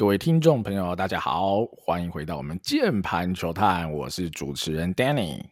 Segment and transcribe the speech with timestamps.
[0.00, 5.42] 各位听众朋友，大家好，欢迎回到我们键盘球探，我是主持人 Danny，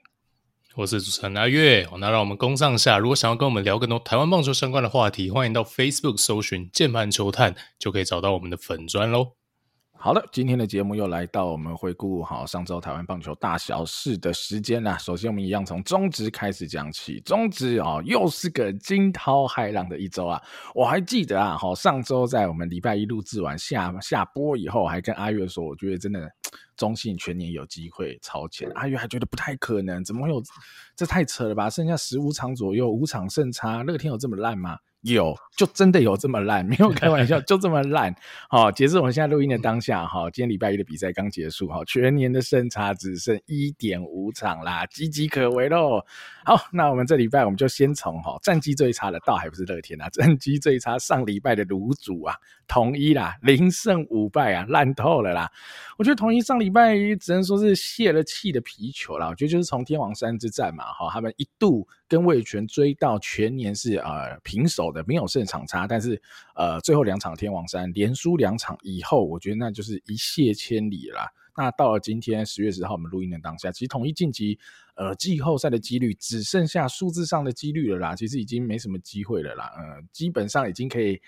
[0.74, 1.86] 我是主持人阿月。
[1.98, 9.32] 那让我们攻上下，如果想要跟我们聊更多台湾棒球相关的话题，欢迎到 Facebook 搜寻键盘球探，就可以找到我们的粉专喽。
[10.00, 14.96] 好的，今天的节目又来到我们回顾好上周台湾棒球大小事的时间啦。
[14.96, 17.18] 首先，我们一样从中职开始讲起。
[17.20, 20.40] 中职哦，又是个惊涛骇浪的一周啊！
[20.72, 26.30] 我还记得啊，好上周在我们礼拜一录制完下下播以后，还跟阿月说，我觉得真的
[26.76, 28.70] 中信全年有机会超前。
[28.76, 30.40] 阿月还觉得不太可能，怎么会有？
[30.94, 31.68] 这太扯了吧！
[31.68, 34.78] 剩下十五场左右，五场胜差，乐天有这么烂吗？
[35.02, 38.14] 有，就真的有这么烂， 没有开玩笑，就这么烂。
[38.48, 46.04] 好，截至我们现在录音的当下，哈，今天礼拜一的比赛刚结束，哈，全年的胜差只剩一点五场啦，岌岌可危喽。
[46.48, 52.34] 好，那我们这礼拜我们就先从哈战绩最差的，倒还不是乐天啊，战绩最差上礼拜的卢主啊，
[52.66, 55.52] 统一啦，零胜五败啊，烂透了啦。
[55.98, 59.28] 我觉得统一上礼拜只能说是泄了气的皮球啦。
[59.28, 64.88] 我觉得就是从天王山之战嘛，哈，他们一度跟味全追到全年是呃平手。
[64.90, 66.18] 的没有胜场差，但是
[66.54, 71.30] 呃，最后两场天王山连输两场以后，我觉得那就是一泻千里啦。
[71.54, 74.58] 那到了今天十月十号，我们录音的当下，其实统一晋级
[74.98, 79.72] 呃季后赛的几率只剩下数字上的几率了啦，其实已经没什么机会了啦。
[79.76, 81.18] 呃，基本上已经可以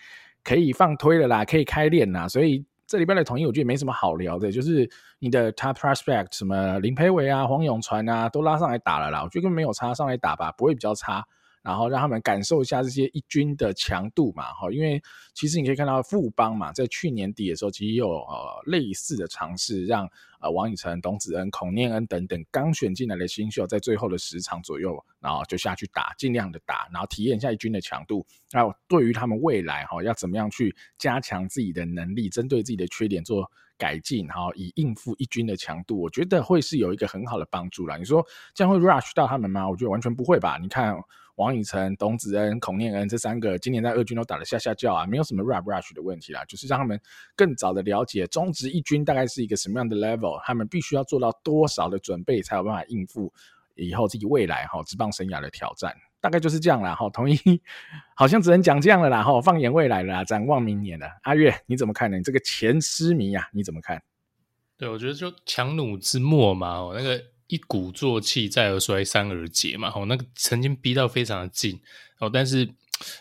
[0.45, 2.29] 可以放推了啦，可以开练啦。
[2.29, 9.23] 所以这礼拜的统一，我觉得没什么好聊的，就是你的 top prospect 什么林培伟啊、黄永传啊，都拉上来打了啦。
[9.23, 11.25] 我觉得没有差，上来打吧，不会比较差。
[11.63, 15.03] 然后让他们感受一下这些一军的强度嘛，哈，因为
[15.35, 20.09] 其实你可以看到富邦嘛，在去年底的时候，其实有呃类似的尝试，让
[20.41, 28.25] 呃王以诚、董子恩、孔念恩等等刚选进来的新秀，在最后的十场左右，然后就下去打，尽量的打，然后体验一下一军的强度。
[28.53, 37.99] 那对于他们未来哈，要怎么样去加强自己的能力，针对自己的缺点做改进，哈以应付一军的强度，我觉得会是有一个很好的帮助啦。
[37.99, 39.69] 你说这样会 rush 到他们吗？
[39.69, 40.57] 我觉得完全不会吧。
[40.57, 40.97] 你看。
[41.41, 47.01] 王以诚、董子恩、孔念恩这三个今年在二军都打得下下叫啊，没有什么 rap rush 的问题啦，就是让他们
[47.35, 53.33] 更早的了解中职一军大概是一个什么样的 level，他们必须要做到多少的准备，才有办法应付
[53.75, 56.95] 以后自己未来哈职棒生涯的挑战，大概就是这样啦。
[56.95, 57.39] 哈，同意
[58.15, 59.23] 好像只能讲这样了啦。
[59.23, 61.07] 哈，放眼未来了啦，展望明年了。
[61.23, 62.19] 阿月你怎么看呢？
[62.19, 64.03] 你这个前狮迷啊，你怎么看？
[64.77, 67.23] 对，我觉得就强弩之末嘛，哦，那个。
[67.51, 69.91] 一鼓作气，再而衰，三而竭嘛。
[69.91, 71.81] 吼，那个曾经逼到非常的近，
[72.21, 72.69] 哦，但是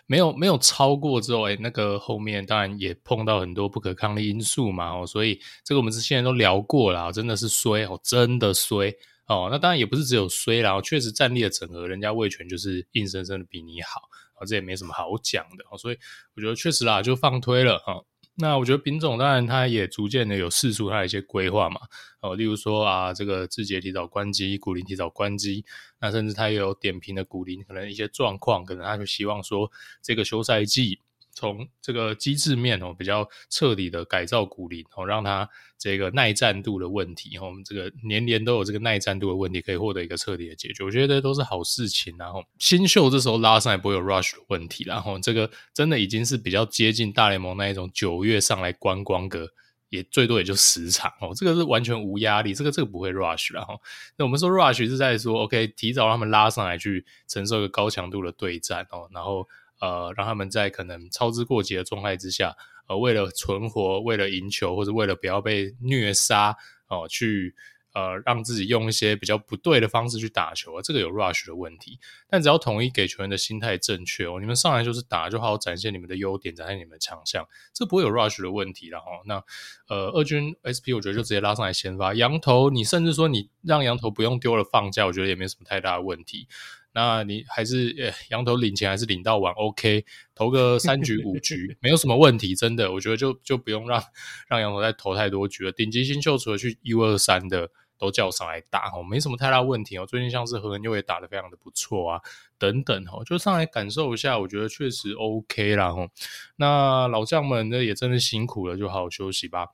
[0.06, 5.00] 没有没有超过之后，诶，那个后面当然也碰到很多不可抗力因素嘛。
[5.00, 8.94] 哦，所以这个我们之前都聊过了，真的是衰哦，真的衰
[9.28, 9.50] 哦。
[9.51, 14.01] 那当然也不是只有衰，然后确实战力的整合，人家味全就是硬生生的比你好，
[14.39, 15.66] 哦，这也没什么好讲的。
[15.72, 15.97] 哦，所以
[16.35, 18.03] 我觉得确实啦，就放推了哈。
[18.41, 21.81] 那我觉得丙总当然他也逐渐的有释出他的一些规划嘛，
[22.22, 25.66] 哦，例如说啊，这个字节提早关机，古林提早关机，
[26.00, 29.69] 那甚至他也有点评的古林可能一些状况，可能他就希望说
[30.01, 31.00] 这个休赛季。
[31.39, 42.13] 从这个机制面哦，比较彻底的改造古林哦，让他这个耐战度的问题哦，我们这个年年都有这个耐战度的问题，可以获得一个彻底的解决，我觉得都是好事情。
[42.17, 49.47] 然后新秀这时候拉上来不会有 rush 的问题，然后这个真的已经是比较接近大联盟那一种九月上来观光个，
[49.88, 53.79] 也最多也就十场哦，这个是完全无压力，这个这个不会 rush 然后
[54.17, 59.47] 那我们说 rush 是在说 OK 提早让他们拉上来去承受一个高强度的对战哦，然后。
[59.79, 62.56] 呃，让他们在可能操之过急的状态之下，
[62.88, 66.56] 呃，为了存活，为了赢球，或者为了不要被虐杀，
[66.88, 67.56] 哦、去
[67.94, 72.00] 呃让自己用一些比较不对的方式去打球啊，这个有 rush 的问题。
[72.29, 79.06] 但只要统一给球员的心态正确哦，你们上来就是打，就好好展现你们的优点，展现你们的强项，这不会有 rush 的问题了哈。
[79.25, 79.44] 那
[79.88, 86.47] 呃，二军 SP 我觉得就直接拉上来先发羊头，你甚至说你让羊头不用丢了放假，我觉得也没什么太大的问题。
[86.91, 94.01] 那你还是呃，羊头领钱还是领到完？OK，投个三局五局 没有什么问题，真的，我觉得就就不用让
[94.47, 95.71] 让羊头再投太多局了。
[95.71, 100.06] 顶级新秀除了去一二三的都叫上来打哦，没什么太大问题哦。
[100.06, 102.21] 最近像是何恩佑也打得非常的不错啊，
[102.57, 106.09] 等等哦，就上来感受一下，我觉得确实 OK 啦哦。
[106.56, 109.68] 那老将们呢也真的辛苦了，就好好休息吧。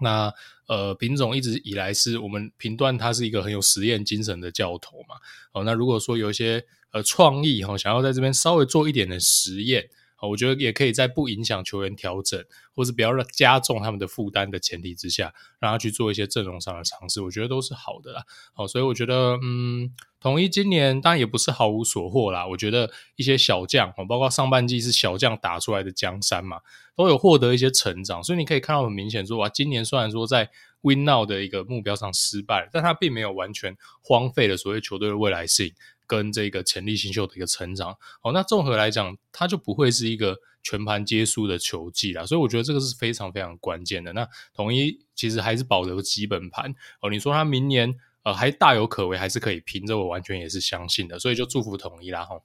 [0.00, 0.32] 那
[0.68, 5.16] 呃，品种一直以来是我们评断它是一个很有实验精神的教头嘛。
[5.52, 9.88] 哦，那如果说有一些呃创意哈，想要在这边稍微做一点的实验
[10.22, 12.42] 我觉得也可以在不影响球员调整，
[12.76, 18.24] 或是不要让加重他们的负担的前提之下，让他去做一些阵容上的尝试，我觉得都是好的啦。
[18.52, 19.90] 好，所以我觉得，嗯，
[20.20, 22.46] 统一今年当然也不是毫无所获啦。
[22.46, 26.60] 我觉得一些小将，哦包括上半季是小将打出来的江山嘛，
[26.94, 28.22] 都有获得一些成长。
[28.22, 30.50] 所以你可以看到很明显说，哇，今年虽然说在
[30.82, 35.72] Win Now 的一个目标上失败，但他并没有完全荒废了所谓球队的未来性。
[36.08, 40.38] 跟这个潜力新秀的一个成长，哦，那综合来讲，他就不会是一个
[40.68, 44.12] 全盘皆输的球技啦，所以我觉得这个是非常非常关键的。
[44.12, 52.42] 那统一其实还是保留基本盘哦，你说他明年呃还大有可为，还是可以拼，这我完全也是相信的，所以就祝福统一啦，吼。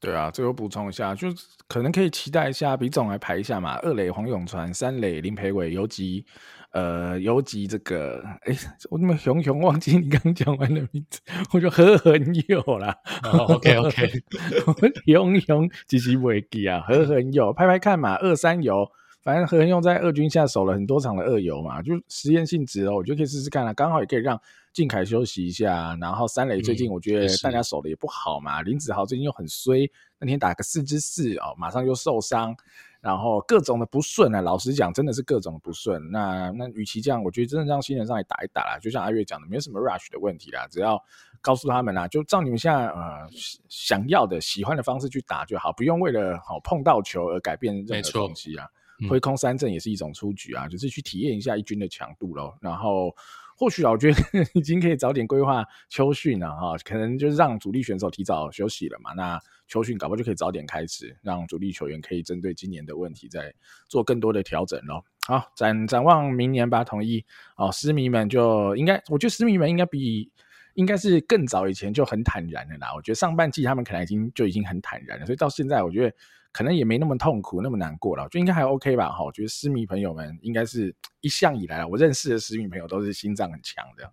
[0.00, 1.28] 对啊，最后补充一下，就
[1.66, 6.26] 可能可以期待一下，比总来排一下嘛，二垒黄永传，三垒林培伟，游击。
[6.74, 8.56] 呃，游击这个，哎，
[8.90, 11.20] 我怎么熊熊忘记你刚讲完的名字？
[11.52, 12.12] 我就何恒
[12.48, 12.92] 友啦。
[13.22, 14.10] Oh, OK OK，
[15.06, 18.90] 熊熊其实不会记啊，何恒友拍拍看嘛，二三游，
[19.22, 24.36] 反正何恒友在二军下守了很多场的二游嘛，就实验性质哦，我觉得可以试试看啦，刚好也可以让
[24.72, 29.88] 靖凯休息一下，然后三垒最近我觉得大家守的也不好嘛，嗯、林子豪最近又很衰，
[30.18, 32.52] 那天打个四之四哦，马上又受伤。
[33.04, 36.00] 然后各种的不顺啊，老实讲，真的是各种不顺。
[36.10, 40.98] 那那与其这样，我觉得真的让新人上来打一打啦，就像阿月讲的，没有什么 rush 的问题啦，只要
[41.42, 43.28] 告诉他们啦，就照你们现在呃
[43.68, 48.66] 想要的、喜欢的方式去打就好，不用为了好碰到球而改变任何东西啊。
[49.10, 52.56] 挥空三振也是一种出局啊，就是去体验一下一军的强度咯。
[52.62, 53.14] 然后
[53.54, 54.16] 或许啊，我觉得
[54.54, 59.12] 已经可以早点规划秋训了哈，可能就是让主力选手提早休息了嘛。
[59.12, 63.52] 那球训搞不好就可以早点开始，让主力球员可以针对今年的问题再
[63.88, 65.04] 做更多的调整咯。
[65.26, 67.24] 好，展展望明年吧，统一
[67.56, 70.30] 哦，狮迷们就应该，我觉得狮迷们应该比
[70.74, 72.92] 应该是更早以前就很坦然的啦。
[72.94, 76.14] 我觉得上半季他们可能已经就已经很坦然了，所以到现在我觉得
[76.52, 79.08] 可能也没那么痛苦，那么难过了，就应该还 OK 吧。
[79.08, 84.12] 哈，我觉得狮迷朋友们应该是一向以来我认识的狮迷朋友都是心脏很强的。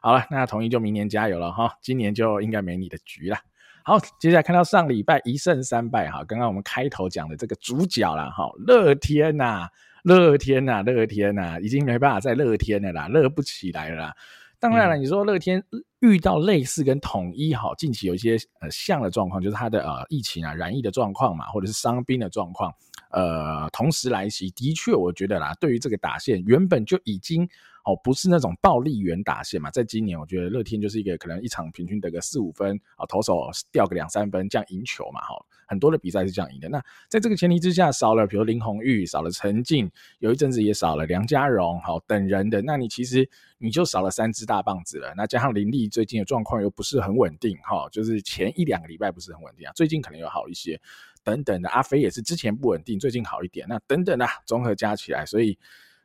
[0.00, 3.38] 好了，那统一就明年加油了哈，今年就应该没你的局了。
[3.84, 9.68] 好，接下来看到上礼拜一胜三败哈，刚刚我们开头讲的这个主角啦哈，乐天呐，
[10.04, 14.14] 乐天呐，乐天呐，已经没办法再乐天了啦，乐不起来了啦。
[14.60, 15.60] 当然了，你说乐天
[15.98, 22.72] 遇到类似跟统一哈，近期有一些呃像的状况，就是它的呃疫情啊染疫的状况嘛，或者是伤兵的状况，
[23.10, 27.48] 呃同时来袭，的确我觉得啦，对于这个打线原本就已经。
[27.84, 35.34] 哦，不是那种暴力员打线嘛，在今年我觉得乐天就是一个可能一场平均得个四五分啊，投手掉个两三分这样赢球嘛，哈，
[35.66, 36.68] 很多的比赛是这样赢的。
[36.68, 39.90] 那在这个前提之下，少了比如林泓育，少了陈进，
[40.20, 45.12] 有一阵子也少了梁家荣，好等人的，那你其实你就少了三支大棒子了。
[45.16, 50.80] 那加上林立最近的状况又不是很稳定，哈，就是前一两个礼拜不是很稳定啊，最近可能有好一些，
[51.24, 51.68] 等等的。
[51.70, 55.58] 阿飞也是之前不稳定，最近好一点，那等等的综合加起来，所以。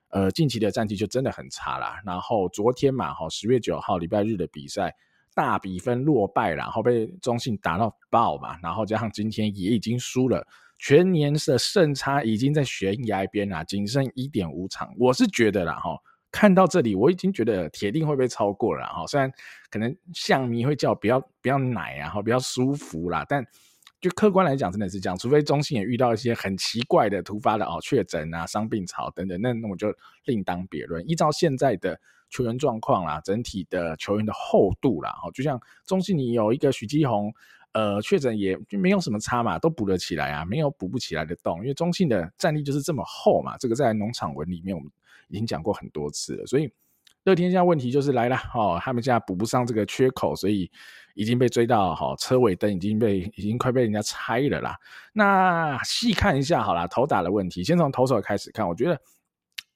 [0.10, 2.02] 呃，近期的战绩就真的很差啦。
[2.06, 4.96] 然后昨天嘛，哈，十月九号礼拜日的比赛
[5.36, 8.58] 大比分落败，然后被中信打到爆嘛。
[8.64, 10.46] 然后加上今天也已经输了，
[10.80, 14.94] 全年的胜差已经在悬崖边啦，仅剩一点五场。
[14.98, 15.98] 我是觉得啦，哈，
[16.32, 19.06] 看到这里我已经觉得铁定会被超过了哈。
[19.08, 19.32] 虽然
[19.70, 23.46] 可能象迷会叫比较比较奶啊，哈，比较舒服啦，但。
[24.00, 29.92] 就客观来讲，真的是这样，除非中信也遇到一些很奇怪的突发的哦确诊啊、伤病潮等等，那那我就
[30.26, 31.04] 另当别论。
[31.10, 32.00] 依照现在的
[32.30, 37.34] 球员状况啦，整体的球员的厚度啦，哦，就像中信你有一个许基宏，
[37.72, 43.58] 呃，确诊也就没有什么差嘛，都补得起来啊，没有补不起来的洞，因为中信的战力就是这么厚嘛。
[43.58, 44.92] 这个在农场文里面我们
[45.30, 46.72] 已经讲过很多次了，所以
[47.24, 50.70] 乐天现在问题就是来了哦，他们现在补不上这个缺口，所以。
[51.18, 54.78] 已经被追到，好，车尾灯已经被已经快被人家拆了啦。
[55.14, 58.68] 那细看一下好了，投打的问题，先从投手开始看。
[58.68, 59.02] 我觉得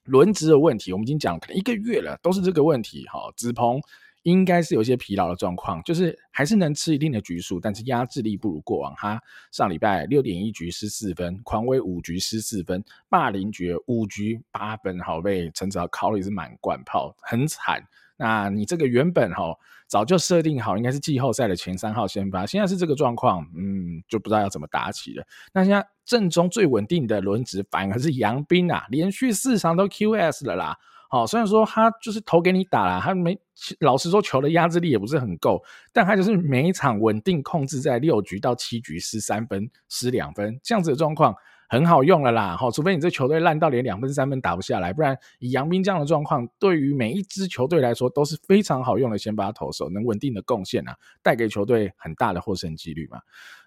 [0.03, 3.05] 轮值的问题，我们已经讲可能一个月了，都是这个问题。
[3.07, 3.81] 哈，子鹏
[4.21, 8.93] 应该是有些疲劳的状况，就是还是能吃一定的局数，但是压制力不如过往。
[8.95, 9.19] 他
[9.51, 17.83] 上礼拜六点一局失四分，狂威五局失四分，霸凌局五局八分，好被陈子豪考虑是满贯炮，很惨。
[18.15, 19.57] 那你这个原本哈
[19.91, 25.27] 早就设定好，应该是季后赛的前三号先发，现在是这个状况，嗯，就不知道要怎么打起了。
[25.51, 30.77] 那现在正中最稳定的轮值反而是杨斌啊，连续四场都 QS 了啦。
[31.09, 33.37] 好，虽然说他就是投给你打啦，他没
[33.81, 41.35] 老实说球的压制力也不是很够，但他就是每一场稳定控制在六局到七局失三分、失两分这样子的状况。
[41.71, 42.57] 很好用了啦。
[42.57, 53.19] 好，除非你这球队烂到连两分三分打不下来，不然以杨斌这样的状况，对于每一支球队来说都是非常好用的先发投手，能稳定的贡献啊，带给球队很大的获胜几率嘛。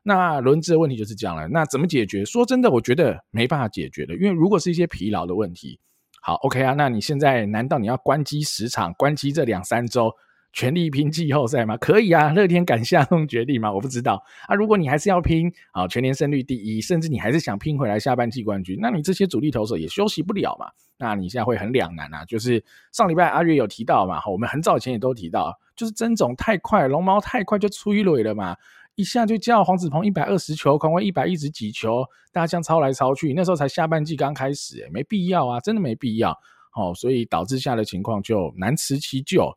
[0.03, 2.23] 那轮值的问题就是这样了，那怎么解决？
[2.27, 5.81] 说真的，我觉得没办法解决的，因为如果是一些疲劳的问题，
[6.21, 10.13] 好，OK 啊，那你现在难道你要关机十场，关机这两三周？
[10.55, 11.77] 全力拼季后赛吗？
[11.77, 13.73] 可以啊，乐天敢下这种决定吗？
[13.73, 14.55] 我不知道啊。
[14.55, 20.71] 如果你还是要拼啊，全年胜率第一，甚至你还是想拼回来下半季冠军，那你这些主力投手也休息不了嘛。
[20.97, 22.25] 那你现在会很两难啊。
[22.25, 28.57] 就是上礼拜阿月有提到嘛，我们很早以前也都提到，就是曾总太快，龙猫太快就催泪了嘛，
[28.95, 36.31] 一下就叫黄子鹏一百二十球，狂威一百一十几球，大家这样抄来抄去，那时候才下半季刚开始，欸，没必要啊，真的没必要。
[36.77, 39.53] 哦，所以导致下的情况就难辞其咎。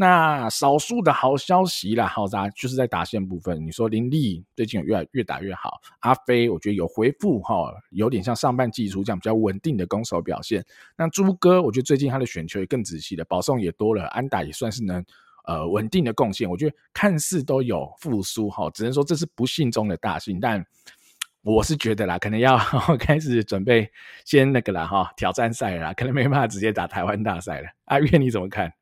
[0.00, 3.66] 那少数的好消息啦，好在就是在打线部分。
[3.66, 10.64] 你说林立最近有越来越打越好，阿飞我觉得有回复哈，有点像上半季出这样比较稳定的攻守表现。
[10.96, 15.04] 那朱哥我觉得最近他的选球也更仔细了，保送也多了，安打也算是能
[15.48, 16.48] 呃稳定的贡献。
[16.48, 20.38] 我觉得看似都有复苏哈，只能说这是不幸中的大幸。
[20.38, 20.64] 但
[21.42, 22.56] 我是觉得啦，可能要
[23.00, 23.90] 开始准备
[24.24, 27.68] 先那个啦哈，挑战赛啦，可能没办法直接打台湾大赛了。
[27.86, 28.72] 阿月你怎么看？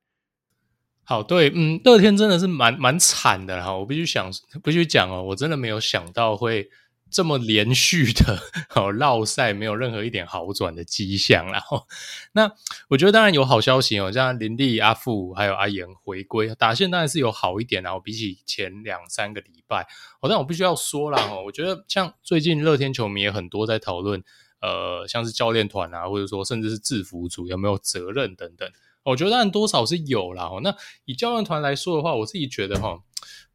[1.09, 4.29] 好，对，嗯，乐天真的是蛮蛮惨的哈，我必须想，
[4.65, 6.69] 必须讲哦，我真的没有想到会
[7.09, 8.41] 这么连续的
[8.75, 11.87] 哦，绕赛没有任何一点好转的迹象，然后，
[12.33, 12.51] 那
[12.89, 19.87] 我觉得当然有好消息哦，像林立、阿富还有阿言回归，打线当然是有好一点，然后比起前两三个礼拜，
[20.21, 24.25] 哦，但我必须要说了哦，我觉得像最近乐天球迷也很多在讨论，
[24.61, 28.69] 呃，像是教练团啊，或者说甚至是制服组有没有责任等等。
[29.11, 30.51] 我觉得当然多少是有啦。
[30.63, 33.03] 那以教练团来说的话，我自己觉得哈，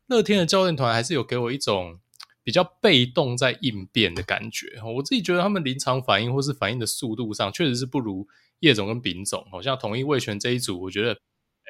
[0.07, 1.99] 乐天的教练团还是有给我一种
[2.43, 4.79] 比较被动在应变的感觉。
[4.95, 8.27] 我自己觉得他们临场反应或是反应的速度上，确实是不如
[8.59, 9.45] 叶总跟丙总。
[9.51, 11.17] 好像统一味全这一组，我觉得，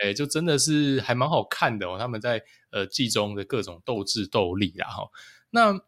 [0.04, 1.98] 哎，就真的是还蛮好看的哦。
[1.98, 5.10] 他们在呃季中的各种斗智斗力啦哈。
[5.50, 5.82] 那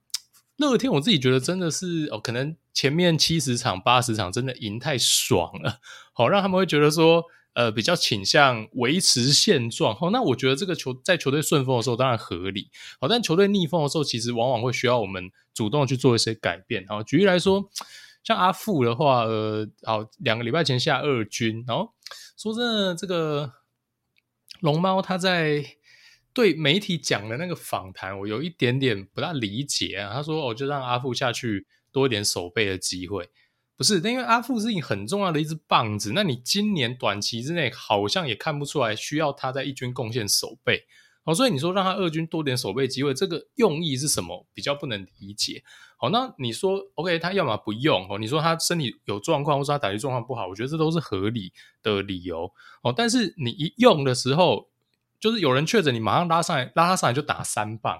[0.57, 5.79] 乐天我自己觉得真的是哦，可能前面七十场八十场真的赢太爽了，
[6.11, 7.25] 好让他们会觉得说。
[7.53, 9.95] 呃，比较倾向维持现状。
[9.95, 12.69] 好，那我觉得这个球在球队顺风的时候当然合理。
[12.99, 16.83] 好，但球队逆风的时候，其实往往会需要我们主动去做一些改变。
[16.87, 17.69] 好，举例来说，
[18.23, 21.93] 像阿富的话，呃，好，两个礼拜前下二军，然后
[22.35, 23.53] 说真的，这个
[24.61, 25.63] 龙猫他在
[26.33, 30.11] 对媒体讲的那个访谈，我有一点点不大理解啊。
[30.13, 33.29] 他说，我就让阿富下去多一点守备的机会。
[33.75, 40.85] 不是，那因为阿富是你很重要的一支棒子，那你今年短期之内好像也看不出来需要他在一军贡献守备，
[41.25, 44.45] 好，所以你说让他二军多点守备机会，这个用意是什么？
[44.53, 45.63] 比较不能理解。
[45.97, 51.51] 好，那你说 OK，他要么不用哦，你说他身体有状况，或者他打击状况不好，我觉得这都是合理
[51.81, 52.51] 的理由
[52.83, 52.93] 哦。
[52.95, 54.69] 但是你一用的时候，
[55.19, 57.97] 就是有人确诊，你马上拉上来，拉他上来就打三棒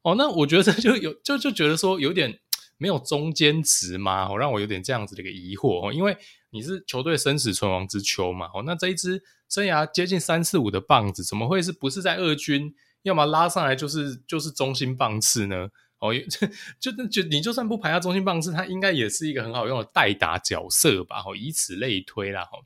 [0.00, 2.40] 哦，那我觉得就有就就觉得说有点。
[2.82, 4.26] 没有中间值吗？
[4.28, 6.16] 哦，让我有点这样子的一个疑惑哦，因为
[6.50, 12.74] 你是球队生死存亡之秋嘛，哦，那这一支生涯接近三四五的棒子，怎么会是不是在二军？
[13.04, 15.68] 要么拉上来就是就是中心棒次呢？
[16.00, 16.12] 哦，
[16.80, 21.22] 就就就你就算不排他中心棒次，他应该也是一个很好用的代打角色吧？
[21.24, 22.42] 哦，以此类推啦。
[22.42, 22.58] 哦，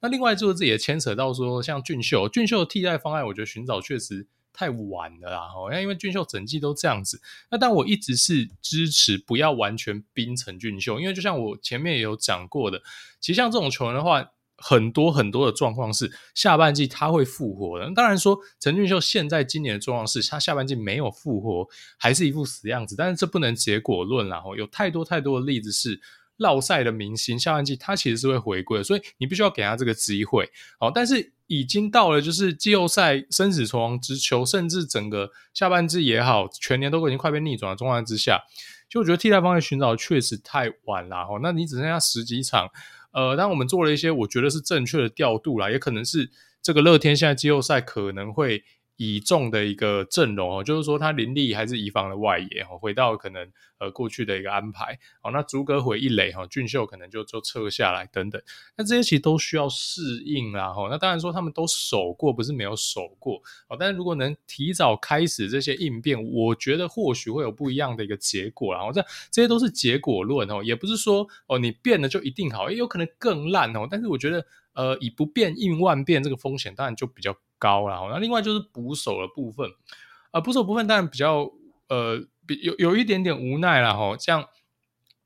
[0.00, 4.28] 那另外就是这也牵扯到说，像俊秀，俊秀的替代方案，我觉得寻找确实。
[4.56, 5.70] 太晚了啦，吼！
[5.70, 7.20] 因为俊秀整季都这样子，
[7.50, 12.80] 那但我一直是支持不要完全冰陈俊秀，因为就像我前面也有讲过的，
[13.20, 17.92] 其实像这种球员的话，很多很多的状况是下半季他会复活的。
[17.94, 24.56] 当然说陈俊秀现在今年的状况是他下半季没有复活，还是一副死样子，但是这不能结果论啦，吼！
[24.56, 26.00] 有太多太多的例子是。
[26.36, 30.50] 绕赛的明星，下半季他其实是会回归，所以你必须要给他这个机会。
[30.78, 38.42] 好，但是已经到了就是季后赛生死存亡之秋，甚至整个下半季也好，全年都已经快被逆转的状况之下，
[38.88, 41.24] 就我觉得替代方案寻找确实太晚了。
[41.24, 42.68] 哈，那你只剩下十几场，
[43.12, 48.64] 呃，当我们做了一些我觉得是正确的调度啦，也可能是这个乐天现在季后赛可能会。
[48.96, 58.40] 倚重的一个阵容哦，就是说他林立还是移防的外野哦，回到可能呃过去的一个安排哦，那逐格回一垒哈，俊秀可能就就撤下来等等，
[58.76, 68.80] 那这些其实都需要适应啦哈，那当然说他们都守过，不是没有守过哦，但是如果能提早开始这些应变，我觉得或许会有不一样的一个结果啦。
[68.80, 77.36] 然后这这些都是结果论哦，也不是说哦你变了就一定好，也有可能更烂哦，但是我觉得呃以不变应万变这个风险当然就比较。
[77.58, 81.50] 高了，那另外就是捕手的部分，啊、呃，捕手部分当然比较
[81.88, 84.46] 呃，比有有一点点无奈啦，吼，像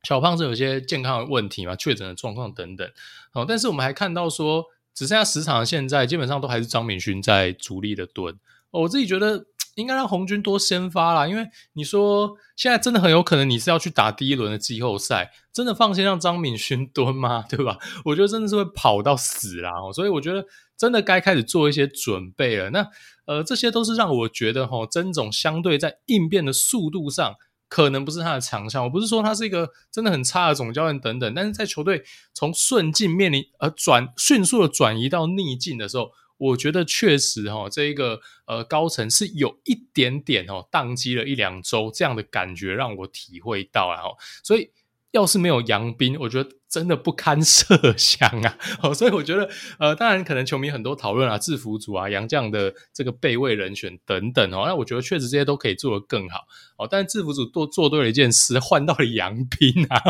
[0.03, 2.91] 小胖子有些健康问题嘛，确诊的状况等等。
[3.33, 8.35] 哦，但是我们还看到说，只剩下十场，现在基本上都还是张敏勋在主力的蹲。
[8.71, 9.45] 哦，我自己觉得
[9.81, 17.45] 应该让红军多先发啦，因为你说现在真的很有可能你是要去打第一轮的季后赛，真的放心让张敏勋蹲吗？
[17.51, 17.79] 对吧？
[18.05, 19.73] 我觉得真的是会跑到死啦。
[19.95, 20.45] 所以我觉得
[20.77, 22.71] 真的该开始做一些准备了。
[22.71, 22.87] 那
[23.27, 27.35] 呃，这些都是让我觉得哈，曾总相对在应变的速度上。
[27.69, 32.03] 可能不是他的强项，我不是说他是一个真的很差的总教练等等，但是在球队
[32.35, 36.11] 从顺境面临而转迅速的转移到逆境的时候，
[36.41, 44.11] 我觉得确实哈，这一个呃高层是有一点点哦宕机了一两周这样的感觉让我体会到了哈，
[44.43, 44.71] 所以。
[45.13, 48.57] 要是没有杨斌，我觉得真的不堪设想啊！
[48.81, 49.49] 哦，所以我觉得，
[49.79, 56.43] 呃，当然可能球迷很多讨论啊，制服组啊，杨将的这个备位人选等等哦，那我觉得确实这些都可以做得更好
[56.79, 56.87] 哦。
[56.89, 60.01] 但是制服组做做对了一件事，换到了杨斌啊，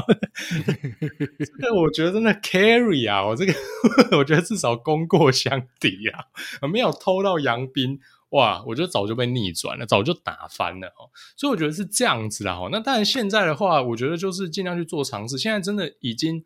[1.38, 3.54] 这个我觉得真的 carry 啊，我这个
[4.19, 6.25] 我觉得至少功过相抵啊，
[6.71, 8.00] 没有偷到杨斌。
[8.31, 12.69] 哇，我觉得早就被逆转了，早就打翻了哦，所以我觉得是这样子啦哈。
[12.71, 15.37] 那当然现在的话，我觉得就是尽量去做尝试。
[15.37, 16.45] 现在真的已经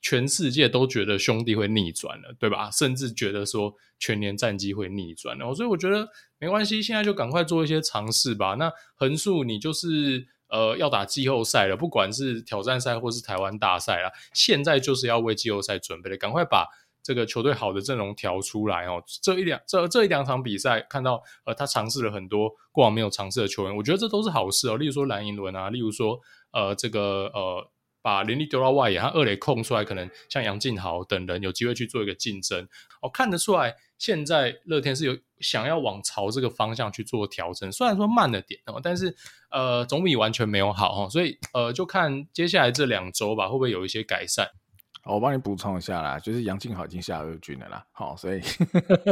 [0.00, 2.70] 全世界都觉得兄弟会逆转了，对吧？
[2.70, 8.54] 甚至觉得说全年战绩会逆转了，所以我觉得没关系，现在就赶快做一些尝试吧。
[8.54, 16.66] 那横竖你就是呃要打季后赛了，不管是挑战赛或是台湾大赛啦，现在就是要为季后赛准备了，赶快把。
[17.06, 24.76] 这个球队好的阵容调出来哦，这一两这这一两场比赛看到呃，他尝试了很多过往没有尝试的球员，我觉得这都是好事哦。
[24.76, 26.18] 例如说蓝银轮啊，例如说
[26.50, 27.70] 呃这个呃
[28.02, 32.66] 把林立丢到外野，他二垒空出来，可能像杨敬豪等人有机会去做一个竞争
[33.00, 39.14] 哦，看得出来现在乐天是有想要往朝这个方向去做调整，虽然说慢了点哦，但是
[39.52, 44.50] 呃总比完全没有好哦，所以呃就看接下来这两周吧，会不会有一些改善。
[45.08, 48.40] 我帮你补充一下啦，就是杨靖豪已经下二军了啦，好，所以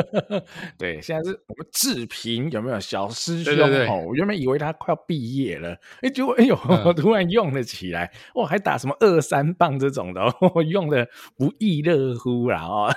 [0.76, 3.54] 对，现在是我们志平有没有小师兄？
[3.54, 12.92] 对对对，我原本以为他快要毕业了，哎，结果哎呦，嗯、突然用了起来，哇，还打什么二三棒这种的，哦，用的不亦乐乎啦哦，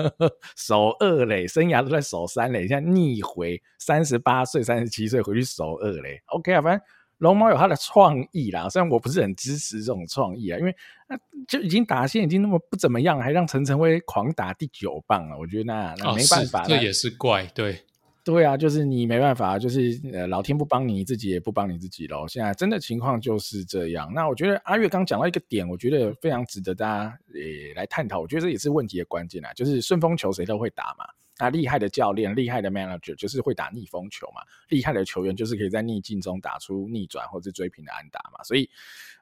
[0.56, 6.86] 守二垒，生涯都在守三垒，现在逆回三十八岁、三十七岁回去守二垒，OK 啊，反正。
[7.18, 10.72] 龙猫有他的创意啦，虽然我不是很支持这种创意啊，因为
[11.08, 17.82] 那就已经打线已经那么不怎么样，还让陈晨威狂打第九棒了，我觉得那那没办法，哦、这也是怪，对
[18.24, 22.28] 对啊，就是你没办法，就是呃老天不帮你，自己也不帮你自己喽。
[22.28, 24.12] 现在真的情况就是这样。
[24.12, 31.06] 那我觉得阿月刚讲到一个点，我觉得非常值得大家诶来探讨，我觉得这也是问题的关键啊，就是顺风球谁都会打嘛。
[31.40, 38.68] 那厉害的教练、厉害的 manager 就是会打逆风球嘛，厉害的球员就是可以在逆境中打出逆转或者追平的安打嘛，所以，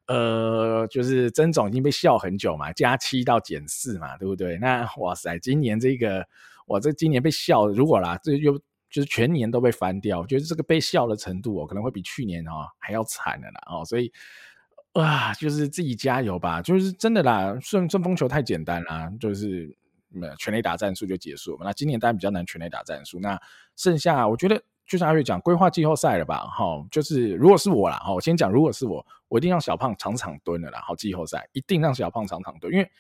[0.07, 4.57] 呃，就是曾总已经被笑很久嘛，加七到减四嘛，对不对？
[4.59, 6.27] 那哇塞，今年这个，
[6.67, 8.59] 哇，这今年被笑，如果啦，这又
[8.91, 14.13] 就是全年都被翻掉，我觉得这个被笑的程度哦，可能会比去年哦还要惨的啦哦，所以，
[14.93, 19.77] 啊，就是自己加油吧，就是真的啦，顺顺风球太简单啦，就是。
[20.09, 21.59] 没有全垒打战术就结束了。
[21.63, 23.19] 那今年当然比较难全垒打战术。
[23.21, 23.39] 那
[23.75, 26.47] 剩下我觉得就像阿月讲，规划季后赛了吧？
[26.47, 30.81] 哈，就是如果是我啦，哈，我先讲，如果是我，我一定让小胖场场蹲了啦。
[30.87, 32.91] 好，季后赛一定让小胖场场蹲，因为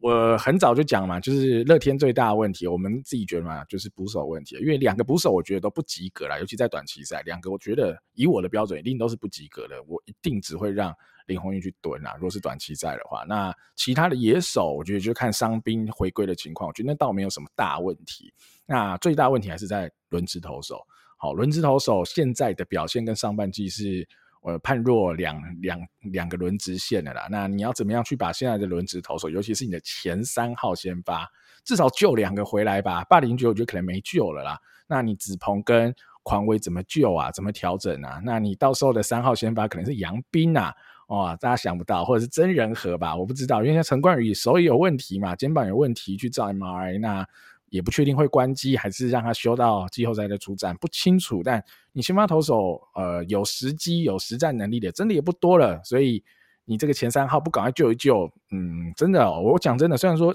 [0.00, 4.56] 我很早就讲嘛，就是乐天最大的问题，我们自己觉得嘛，就是捕手问题。
[4.56, 9.82] 因为两个捕手我觉得都不及格啦，尤其在短期赛，两个我觉得以我的标准一定都是不及格的。
[9.86, 10.94] 我一定只会让。
[11.26, 18.30] 林泓育去蹲啊，如果是短期赛的话，那其他的野手，我觉得就看伤兵回归的情况，我觉得那倒没有什么大问题。
[18.66, 20.86] 那最大问题还是在轮值投手。
[21.24, 24.06] 好，轮值投手现在的表现跟上半季是
[24.42, 25.80] 呃判若两两
[26.12, 27.26] 两个轮值线的啦。
[27.30, 31.26] 那你要怎么样去把现在的轮值投手，尤其是你的前三号先发，
[31.64, 33.02] 至少救两个回来吧？
[33.04, 34.58] 霸凌爵我觉得可能没救了啦。
[34.86, 37.30] 那你子鹏跟狂威怎么救啊？
[37.30, 38.20] 怎么调整啊？
[38.22, 40.74] 那你到时候的三号先发可能是杨斌啊？
[41.08, 43.16] 哇，大家想不到，或者是曾仁和吧？
[43.16, 47.26] 我不知道，因为陈冠宇手也有问题嘛，肩膀有问题，去照 MRI，那
[47.74, 51.42] 也不确定会关机还是让他休到季后赛的出战，不清楚。
[51.42, 51.60] 但
[51.92, 55.82] 你先发投手，呃，有时机、有实战能力的，真的也不多了。
[55.82, 56.22] 所以
[56.64, 60.32] 你这个前三号不赶快救一救，嗯，真的，我讲真的，虽然说，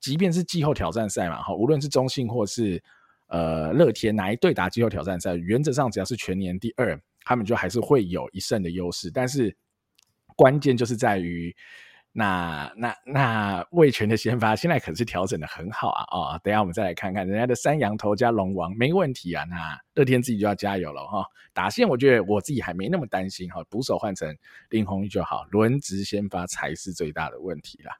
[0.00, 2.82] 即便是季后挑战赛嘛，哈，无论是中信或是
[3.28, 9.56] 呃乐天哪一队打季后挑战赛，原则上只要是全年第二，他们就还是会有一胜的优势，但是。
[10.34, 11.54] 关键就是在于
[12.14, 16.04] 那那那味全的先发现在可是调整的很好啊！
[16.10, 19.44] 哦，等下我们再来看看人家的三羊头加龙王没问题啊！
[19.48, 21.24] 那乐天自己就要加油了哈、哦！
[21.54, 24.36] 打线我觉得我自己还没那么担心哈，捕手换成
[24.68, 27.92] 林泓育就好，轮值先发才是最大的问题啦。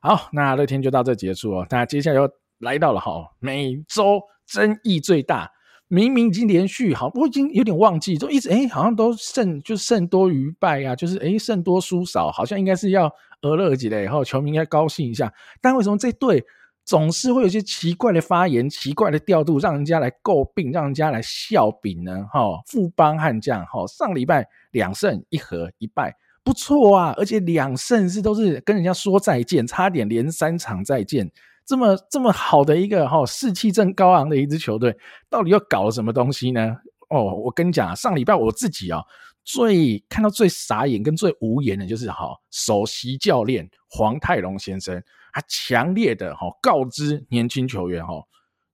[0.00, 1.66] 好，那乐天就到这结束哦。
[1.68, 5.52] 那接下来又来到了哈，每周争议最大。
[5.88, 15.32] 明明已经连续好，我已经有点忘记，都一直哎，好像都胜就胜多于败啊，就是哎胜多输少，好像应该是要俄勒几嘞，然后球迷应该高兴一下。
[15.60, 16.44] 但为什么这队
[16.84, 22.26] 总是会有些奇怪的发言、奇怪的调度，让人家来诟病，让人家来笑柄呢？
[22.32, 31.30] 哈，富邦悍将哈，上礼拜两胜一和一败，不错啊，而且两胜是都是跟人家说再见，差点连三场再见。
[31.64, 34.96] 这么这么好的一个哈士气正高昂的一支球队，
[35.30, 36.76] 到底又搞了什么东西呢？
[37.08, 39.00] 哦，我跟你讲，上礼拜我自己啊
[39.44, 45.02] 最看到最傻眼跟最无言的就是哈首席教练黄泰龙先生，
[45.32, 48.14] 他强烈的哈告知年轻球员哈，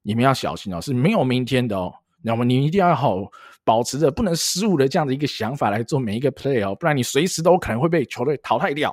[0.03, 3.19] 你们要小心哦，是没有明天的哦，那么你一定要好
[3.65, 8.91] 保持着不能失误的这样的一个想法来做每一个 play 哦，不然你随时都可能会被球队淘汰掉。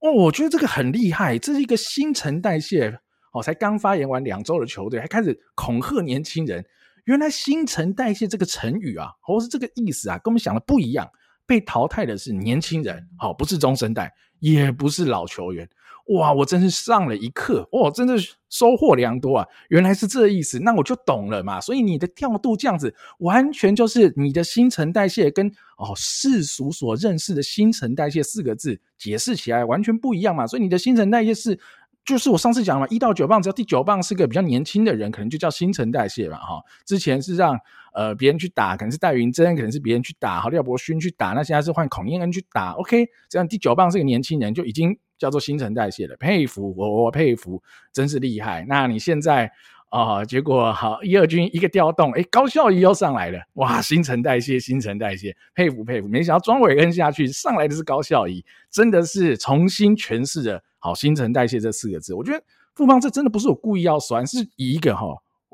[0.00, 2.98] 哦，我觉得这个很厉害，这是一个新陈代谢
[3.32, 6.64] 哦，才刚发言完两周的球队，还开始恐吓年轻人。
[7.04, 11.10] 原来新陈代谢这个成语啊，或是这个意思啊，跟我们想的不一样。
[11.44, 15.68] 被淘汰的是年轻人，好，不是中生代，也不是老球员。
[16.14, 18.14] 哇，我真是上了一课，哇，真的
[18.48, 19.46] 收获良多啊！
[19.68, 21.60] 原来是这意思，那我就懂了嘛。
[21.60, 30.46] 所以你的调度这样子，完全就是你的新陈代谢跟哦世俗所认识的新陈代谢四个字解释起来完全不一样嘛。
[30.46, 31.58] 所以你的新陈代谢是，
[32.04, 36.38] 就是我上次讲了，一到九棒，只要第九棒是个比较年轻的人，可能就叫新陈代谢嘛。
[36.38, 37.58] 哈，之前是让
[37.94, 42.72] 呃别人去打，可能是戴云珍，可能是别人去打，好廖伯勋去打，那现在是换孔燕恩去打。
[42.72, 44.98] OK，这样第九棒是个年轻人，就已经。
[45.18, 47.62] 叫做新陈代谢了，佩服我，我佩服，
[47.92, 48.66] 真是厉害。
[48.68, 49.48] 那你现在
[49.88, 56.08] 啊、结果好一二军一个调动，哎，高效益又上来了，哇，新陈代谢，新陈代谢，佩服佩服。
[56.08, 62.12] 没想到庄伟恩下去上来的是高效益，真的是重新诠释了好新陈代谢这四个字。
[62.12, 65.06] 我觉得富邦这真的不是我故意要酸，是以一个哈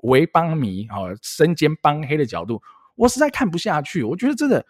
[0.02, 2.60] 为邦迷哈身兼邦黑的角度，
[2.96, 4.02] 我实在看不下去。
[4.02, 4.66] 我觉得真的。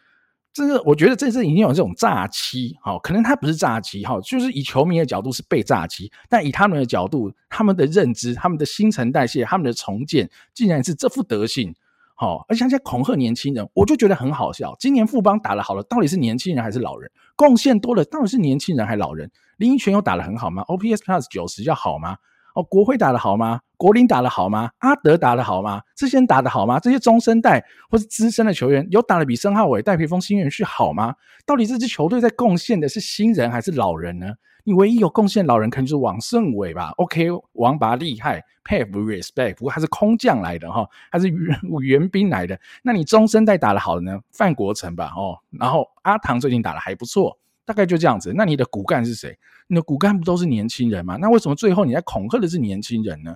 [0.50, 11.72] 这个我觉得这是已经有这种诈欺，哈，可能他不是诈欺，哈，就是以球迷的角度是被诈欺，但以他们的角度，他们的认知，他们的新陈代谢，他们的重建，竟然是这副德行，
[12.20, 14.74] 好，而且现在恐吓年轻人，我就觉得很好笑。
[14.80, 17.08] 今年富邦打得好了，到底是年轻人还是老人？
[17.36, 19.30] 贡献多了，到底是年轻人还是老人？
[19.58, 22.16] 林益全又打得很好吗？OPS Plus 九十要好吗？
[22.56, 23.60] 哦，国辉打得好吗？
[23.76, 24.68] 国林打得好吗？
[24.78, 25.80] 阿德打得好吗？
[25.94, 26.80] 这些人打得好吗？
[26.80, 31.14] 这些中生代或是资深的球员有打得比申浩伟、戴培峰、新元旭好吗？
[31.46, 34.26] 到底这支球队在贡献的是新人还是老人呢？
[34.68, 42.60] 你唯一有贡献老人，可能就是王胜伟吧？OK，王拔厉害，佩服 respect，不过他是空降来的哈，他是援 援兵来的。
[42.82, 44.20] 那你中生代打得好的呢？
[44.30, 47.38] 范国成吧，哦，然后阿唐最近打得还不错。
[47.64, 49.38] 大概就这样子，那你的骨干是谁？
[49.68, 51.16] 你的骨干不都是年轻人吗？
[51.16, 53.34] 那为什么最后你在恐吓的是年轻人呢？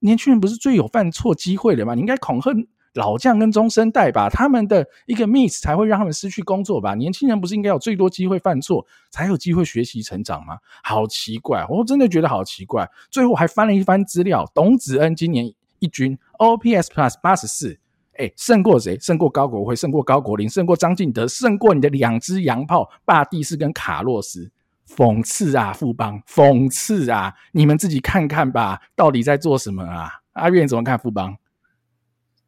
[0.00, 1.94] 年轻人不是最有犯错机会的吗？
[1.94, 2.50] 你应该恐吓
[2.94, 6.94] 老将跟中生代吧，他们的一个 miss 才会让他们失去工作吧？
[6.94, 10.58] 年轻人不是应该有最多机会犯错，才有机会学习成长吗？
[10.82, 12.88] 好奇怪，我真的觉得好奇怪。
[13.10, 17.78] 最后还翻了一番资料，董子恩今年一军 OPS Plus 八十四。
[18.16, 18.96] 哎，胜过谁？
[19.00, 24.50] 胜过高国辉，胜过高国林，胜过张进德，胜过你的两只洋炮巴蒂斯跟卡洛斯。
[24.86, 26.22] 讽刺啊，富邦！
[26.28, 27.34] 讽刺啊！
[27.52, 30.10] 你们自己看看吧，到底在做什么啊？
[30.34, 31.34] 阿远怎么看富邦？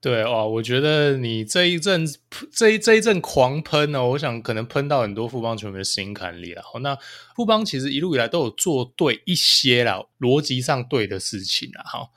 [0.06, 2.06] 对哦，我觉得你这一阵
[2.52, 6.62] 这一这一阵狂喷哦，我想可能喷到很多富邦球迷的心坎里了。
[6.80, 6.96] 那
[7.34, 11.82] 富邦其实一路以来都有做对一些啦，逻辑上对的事情啦。
[11.84, 12.08] 哈。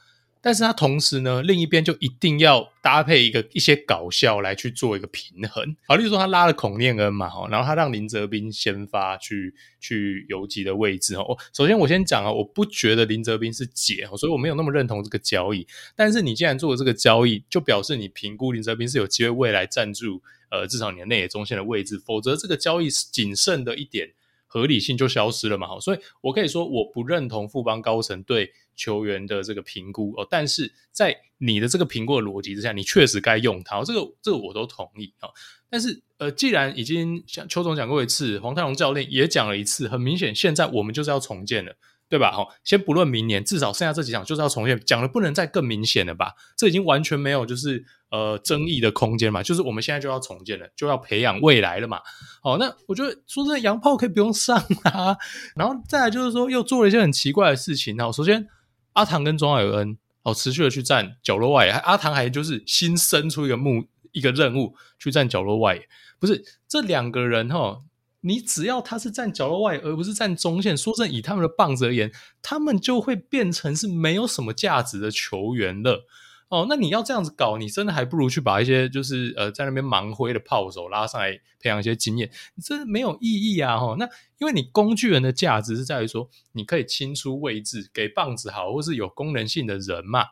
[0.42, 5.76] 但是他同时呢，另一边就一定要搭配一个一些搞笑来去做一个平衡。
[5.88, 11.38] 好，例如说他拉了孔念恩嘛，哈然后他让林哲斌先发去去游击的位置哦。
[11.54, 15.68] 首先我先讲啊，我不觉得林哲斌是解，所以我没有那么认同这个交易。
[15.96, 24.12] 但是你既然做了这个交易，就表示你评估林哲斌是有机会未来站住呃至少你的内野中线的位置，否则这个交易仅剩的一点
[24.48, 25.68] 合理性就消失了嘛。
[25.68, 28.54] 好，所以我可以说我不认同富邦高层对。
[28.80, 35.28] 球员的这个评估哦，但是在你的这个评估的逻辑之下，你确实该用它，这个这个我都同意啊。
[35.70, 41.76] 但是呃，既然已经像邱总讲过一次，黄泰龙教练也讲了一次，很明显现在我们就是要重建了，
[42.10, 42.32] 对吧？
[42.32, 46.34] 好，先不论明年，至少剩下这几场就是要重建，讲的不能再更明显了吧？
[46.58, 52.02] 这已经完全没有就是呃争议的空间嘛，就是我们现在就要重建了，就要培养未来了嘛。
[52.42, 55.16] 好，那我觉得说真的，洋炮可以不用上啊。
[55.56, 57.98] 然后再来就是说，又做了一些很奇怪的事情。
[58.00, 58.48] 好，首先
[58.94, 65.82] 阿唐跟庄海恩哦，持续的去站角落外，阿唐还就是新生出一个目一个任务去站角落外，
[66.20, 67.82] 不是这两个人哈。
[68.22, 76.06] 你只要他是站角落外，而不是站中线，说真，以他们的棒子而言，他们就会变成是没有什么价值的球员了。
[76.50, 83.78] 哦，那你要这样子搞，你真的还不如去把一些就是呃在那边盲挥的炮手拉上来培养一些经验，你这没有意义啊！
[83.78, 84.06] 哈，那
[84.40, 90.26] 因为你工具人的价值是在于说，你可以清出位置给棒子好，或是有功能性的人嘛，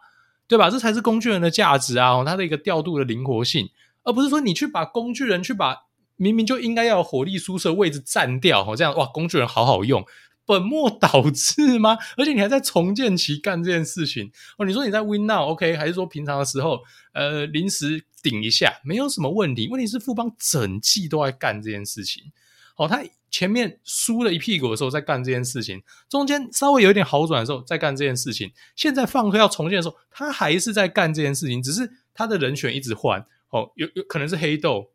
[0.48, 0.70] 对吧？
[0.70, 2.12] 这才是工具人的价值啊！
[2.12, 3.70] 哦它的一个调度的灵活性，
[4.04, 5.84] 而不是说你去把工具人去把。
[6.20, 10.04] 明明就应该要火力输出位置占掉，这样哇，工具人好好用，
[10.48, 11.96] 本末倒置吗？
[12.18, 14.66] 而且你还在重建期干这件事情哦。
[14.66, 16.80] 你说你在 win now OK，还是说平常的时候
[17.14, 19.68] 呃临时顶一下，没有什么问题。
[19.68, 22.32] 问题是富邦整季都在干这件事情，
[22.78, 34.92] 哦，他前面输了一屁股的时候在干这件事情，中间稍微有一点好转的时候在干这件事情，现在放开要重建的时候，他还是在干这件事情，只是他的人选一直换哦，有有可能是黑豆。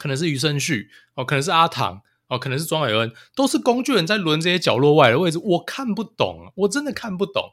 [0.00, 7.52] 可能是余生旭哦，可能是阿唐哦，可能是庄伟恩，都是工具人在轮这些角落外的位置，我看不懂，我真的看不懂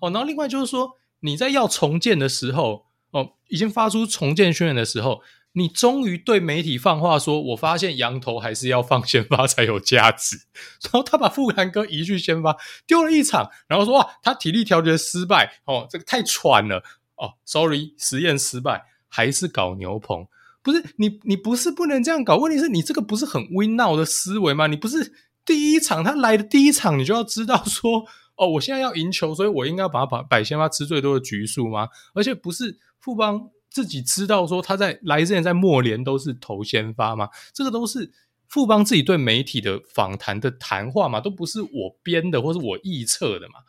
[0.00, 0.10] 哦。
[0.10, 10.36] 然后另外就是说，你在要重建的时候哦，已经发出重建宣言的时候，你终于对媒体放话说，我发现羊头还是要放先发才有价值。
[10.82, 16.82] 然后他把富兰哥移去先发，丢了一场，然后说哇，他体力调节失败哦，这个太喘了
[17.14, 20.26] 哦，sorry，实验失败，还是搞牛棚。
[20.66, 22.38] 不是你，你不是不能这样搞。
[22.38, 24.66] 问题是你这个不是很 win now 的思维吗？
[24.66, 25.12] 你不是
[25.44, 31.90] 第一场他来的第一场，你就要知道说，哦，我现在要赢球，所以我应该要把把摆先发吃最多的局数吗？
[32.14, 37.28] 而且不是富邦自己知道说他在来之前在末联都是投先发吗？
[37.54, 38.10] 这个都是
[38.48, 43.60] 富邦自己对媒体的访谈的谈话嘛，都不是我编的或是我臆测的嘛。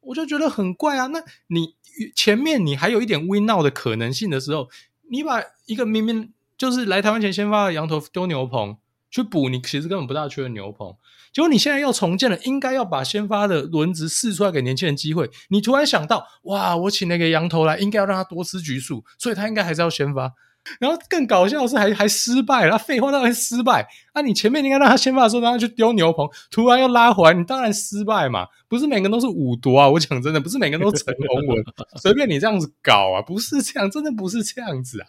[0.00, 1.08] 我就觉得很怪啊。
[1.08, 1.74] 那你
[2.14, 4.70] 前面你还有一点 win now 的可能性的时候，
[5.10, 6.32] 你把一个明明。
[6.56, 8.76] 就是来台湾前先发的洋投丢牛棚
[9.10, 10.94] 去补，你其实根本不大缺的牛棚。
[11.32, 15.30] 结果你现在要重建了，应该要把先发的轮值试出来给年轻人机会。
[15.50, 20.32] 你突然想到，哇，我请那个羊头来，应该要让他多吃橘树，所以他应该还是要先发。
[20.80, 22.72] 然后更搞笑的是还，还失败了。
[22.72, 23.86] 他废话当然失败。
[24.14, 28.46] 那、啊、你前面应该让他先发的时候，让他去丢牛棚，突然又拉回来，你当然失败嘛。
[28.66, 31.64] 不是每个人都是五夺啊，我讲真的，不是每个人都陈鸿文，
[32.00, 35.06] 随便你这样子搞啊，不是这样，真的不是这样子啊。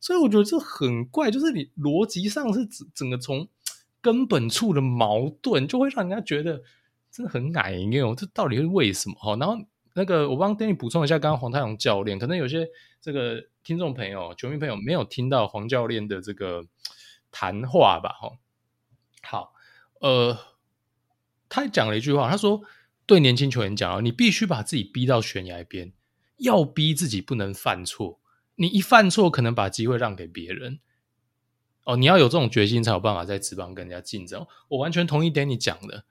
[0.00, 3.46] 所以我觉得这很怪，就是你逻辑上是整整个从
[4.00, 6.62] 根本处的矛盾，就会让人家觉得
[7.12, 9.14] 真的很矮，因为这到底是为什么？
[9.16, 9.62] 哈，然后
[9.94, 12.66] 那个我帮 Danny 补充一下，刚刚黄太荣教练，可能有些
[13.02, 16.64] 这个听众朋友、球迷朋友没有听到黄教练的这个
[17.30, 18.10] 谈话吧？
[18.10, 18.38] 哈，
[19.22, 19.52] 好，
[20.00, 20.38] 呃，
[21.48, 22.62] 他讲了一句话，他说
[23.04, 25.92] 对年轻球员讲啊，你必须把自己逼到悬崖边，
[26.38, 28.19] 要逼自己不能犯错。
[28.60, 30.80] 你一犯错，可能把机会让给别人。
[31.84, 34.46] 哦，你要有这种决心，才有办法在职棒跟人家竞争。
[34.68, 36.04] 我完全同意 Danny 讲的，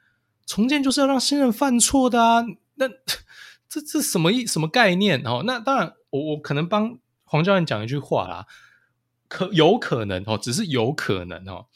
[0.47, 2.43] 重建就是要让新人犯错的啊。
[2.73, 2.89] 那
[3.69, 5.21] 这这什么意什么概念？
[5.27, 8.47] 哦，那当然，我我可能帮黄教练讲一句话啦，
[9.27, 11.67] 可有可能哦，只是有可能哦。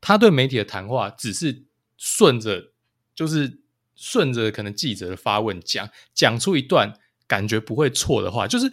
[0.00, 1.64] 他对媒体的谈话只是
[1.98, 2.72] 顺着，
[3.14, 3.60] 就是
[3.94, 6.94] 顺着可能记者的发问讲，讲出一段
[7.26, 8.72] 感觉不会错的话，就是。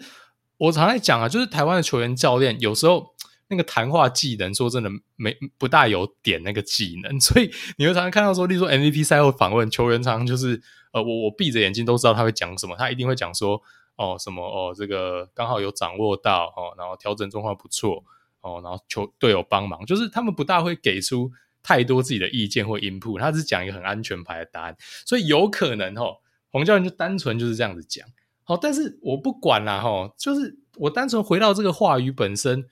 [0.58, 3.14] 我常在讲啊，就是台湾的球员教练有时候
[3.48, 13.62] 那个谈话技能，说真的没不大有点那个技能， 所以你会常常看到说，例如说 MVP 赛后访问球员，常常就是呃，我我闭着眼睛都知道他会讲什么，他一定会讲说
[13.98, 18.04] 哦什么哦这个刚好有掌握到哦，然后调整状况不错
[18.42, 26.18] 哦，然后球队友帮忙，就是他们不大会给出太多自己的意见或 input，他只讲一个很安全牌的答案，所以有可能哦，
[26.52, 28.08] 黄教练就单纯就是这样子讲。
[28.46, 32.66] 好，但是我不管啦，哈，就是我单纯回到这个话语本身，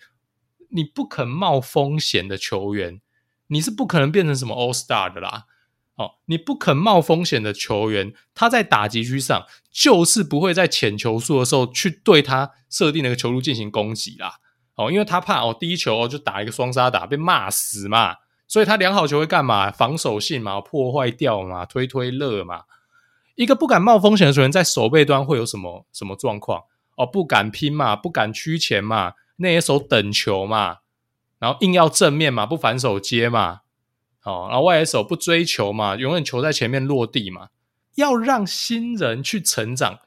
[0.70, 3.02] 你不肯冒风险的球员，
[3.48, 5.46] 你是不可能变成什么 All Star 的啦。
[5.96, 14.40] 哦，你不肯冒风险的球员，他在打击区上就是不会在浅球数的时候去对他设定那个球路进行攻击啦。
[14.76, 18.16] 哦，因为他怕哦，第一球哦就打一个双杀打被骂死嘛，
[18.48, 19.70] 所以他良好球会干嘛？
[19.70, 22.64] 防守性嘛，破坏掉嘛，推推乐嘛。
[23.36, 26.64] 一个不敢冒风险的球员，在守备端会有什么什么状况？
[26.96, 30.78] 哦，不敢拼嘛，不敢趋前嘛，内野手等球嘛，
[31.40, 33.62] 然后硬要正面嘛，不反手接嘛，
[34.24, 37.50] 哦，然后外野手不追球嘛，永远球在前面落地嘛，
[37.96, 40.00] 要让新人去成长，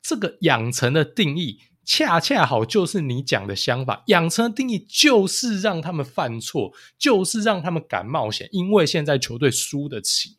[0.00, 1.60] 这个养成的定义。
[1.88, 10.35] 恰恰好就是你讲的想法，养成的定义就是让他们犯错，就是让他们敢冒险，因为现在球队输得起。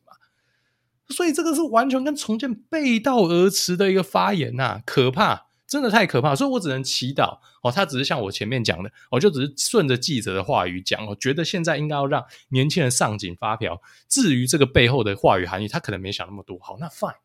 [1.10, 6.36] 所以这个是完全跟重建背道而驰的一个发言呐、可怕，真的太可怕。
[6.36, 13.82] 所以我只能祈祷哦，他只是像我前面讲的，我就只是顺着记者的话语讲，我觉得现在应该要让年轻人上紧发条。
[14.08, 16.58] 至于这个背后的话语含义，他可能没想那么多。
[16.60, 17.16] 好，那 fine。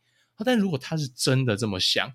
[0.45, 2.13] 但如果他是真的这么想。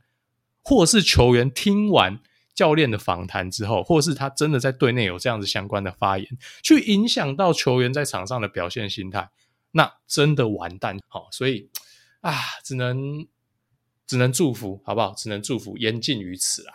[0.69, 2.19] 或是球员听完
[2.53, 6.27] 教练的访谈之后，或是他真的在队内有这样子相关的发言，
[6.61, 9.29] 去影响到球员在场上的表现心态，
[9.71, 10.97] 那真的完蛋。
[11.07, 11.69] 好，所以
[12.21, 13.27] 啊，只能
[14.05, 15.13] 只能祝福，好不好？
[15.13, 16.73] 只能祝福，言尽于此啦。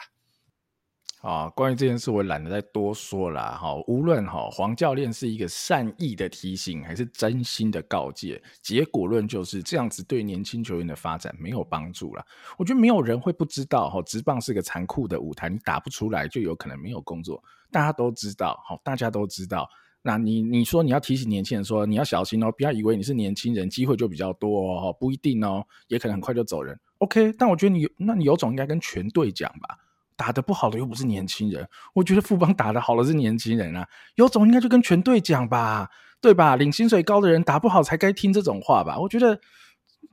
[1.22, 3.76] 啊，关于这件事，我懒得再多说了哈。
[3.86, 12.26] 无论哈黄教练是一个善意的提醒，还是真心的告诫，结果论就是这样子，对年轻球员的发展没有帮助了。
[12.58, 19.70] 我觉得没有人会不知道哈，职棒是个残酷的舞台，你打不出来就有可能没有工作，大家都知道，好，大家都知道。
[20.02, 26.78] 那你你说你要提醒年轻人说你要小心哦，不要以为你是年轻人，机会就比较多哦，不一定哦，也可能很快就走人。
[26.98, 29.78] OK，但我觉得你那你有种应该跟全队讲吧。
[30.14, 35.88] 打得不好的又不是年轻人，我觉得富邦打得好的是年轻人啊，有种应该就跟全队讲吧，
[36.20, 36.54] 对吧？
[36.54, 39.40] 领薪水高的人打不好才该听这种话吧，我觉得，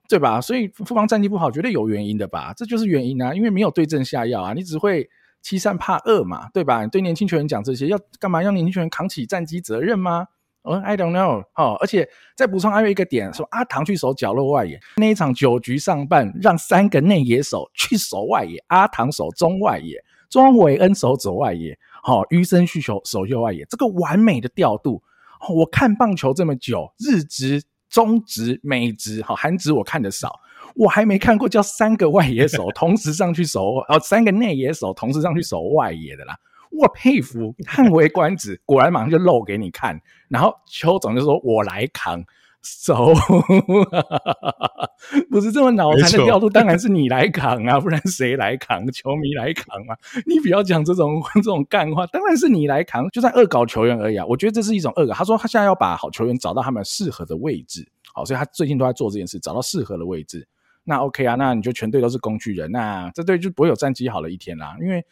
[0.07, 0.41] 对吧？
[0.41, 5.07] 所以富邦战绩不好，绝对有原因的吧，这就是原因啊，因为没有对症下药啊，你只会
[5.41, 6.83] 欺善怕恶嘛，对吧？
[6.83, 8.43] 你对年轻球员讲这些，要干嘛？
[8.43, 10.27] 要年轻球员扛起战绩责任吗？
[10.63, 11.41] 哦、oh,，I don't know。
[11.55, 25.01] 哦，而且再补充还有一个点，说阿唐去守角落外野那一场九局上半，让三个内野手去守外野，阿唐守中外野，庄伟恩守左外野，好、哦，余生旭守守右外野，这个完美的调度、
[25.49, 30.41] 我看棒球这么久，日职、中职、美职，好，韩职我看得少，
[30.79, 36.37] 我还没看过叫三个外野手同时上去守，哦，三个内野手同时上去守外野的啦。
[36.71, 39.99] 我佩服，叹为观止，果然马上就露给你看。
[40.29, 42.23] 然后邱总就说：“我来扛，
[42.61, 43.11] 走，
[45.29, 48.89] 不是这么脑残的调度，当然是你来扛啊，不然谁来扛？
[48.93, 49.97] 球迷来扛啊！
[50.25, 54.25] 你不要讲这种 这种干话，当然是你来扛，就算恶搞球员而已啊！
[54.25, 55.13] 我觉得这是一种恶搞。
[55.13, 60.47] 他说他现在要把好球员找到他们适合的位置，好，所以他最近都在做这件事，找到适合的位置。
[60.83, 65.05] 那 OK 啊，那你就全队都是工具人，那这队就不会有战绩好的一天啦，因为。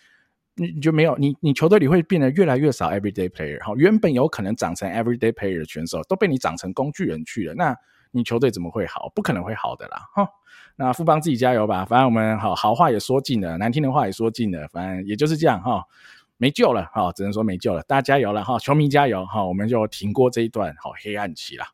[0.60, 7.78] 你你就没有你你球队里会变得越来越少 everyday player 哈，原本有可能长成 everyday player 的选手都被你长成工具人去了，那
[8.10, 9.08] 你球队怎么会好？
[9.14, 10.28] 不可能会好的啦哈。
[10.76, 15.84] 那富邦自己加油吧，反正我们好好话也说尽了，难听的话也说尽了，反正也就是这样哈，
[16.38, 21.66] 没救了哈，只能说没救了，大家加油了哈，球迷加油哈，我们就挺过这一段好黑暗期了。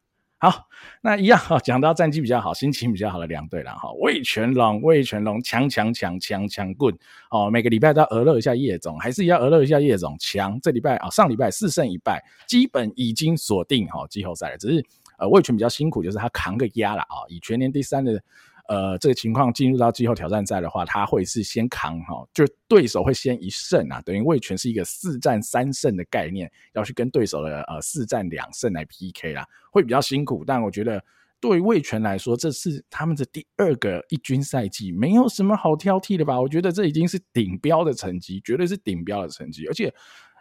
[0.43, 0.67] 好，
[0.99, 3.89] 那一样哈，讲到战绩比较好、心情比较好的两队了哈。
[4.01, 6.93] 味全龙，味全龙强强强强强棍
[7.31, 10.59] 哦，每个礼拜都要讹乐一下叶总，还是要讹乐一下叶总强。
[10.59, 14.57] 这礼拜啊，上礼拜四胜一败，基本已经锁定哈季后赛了。
[14.57, 14.85] 只是
[15.17, 18.21] 呃，味全比较辛苦，就是他扛个压了啊，以全年第三的。
[18.69, 30.45] 呃，这个情况进入到季后挑战赛的话，他会是先扛哈，就对手会先一胜啊，等于味全是一个四战三胜的概念，要去跟对手的呃四战两胜来 PK 啦，会比较辛苦。
[30.45, 31.03] 但我觉得
[31.41, 36.39] 对于味全来说，这是他们的第二个一军赛季，没有什么好挑剔的吧？
[36.39, 39.67] 我觉得这已经是顶标的成绩，绝对是顶标的成绩。
[39.67, 39.93] 而且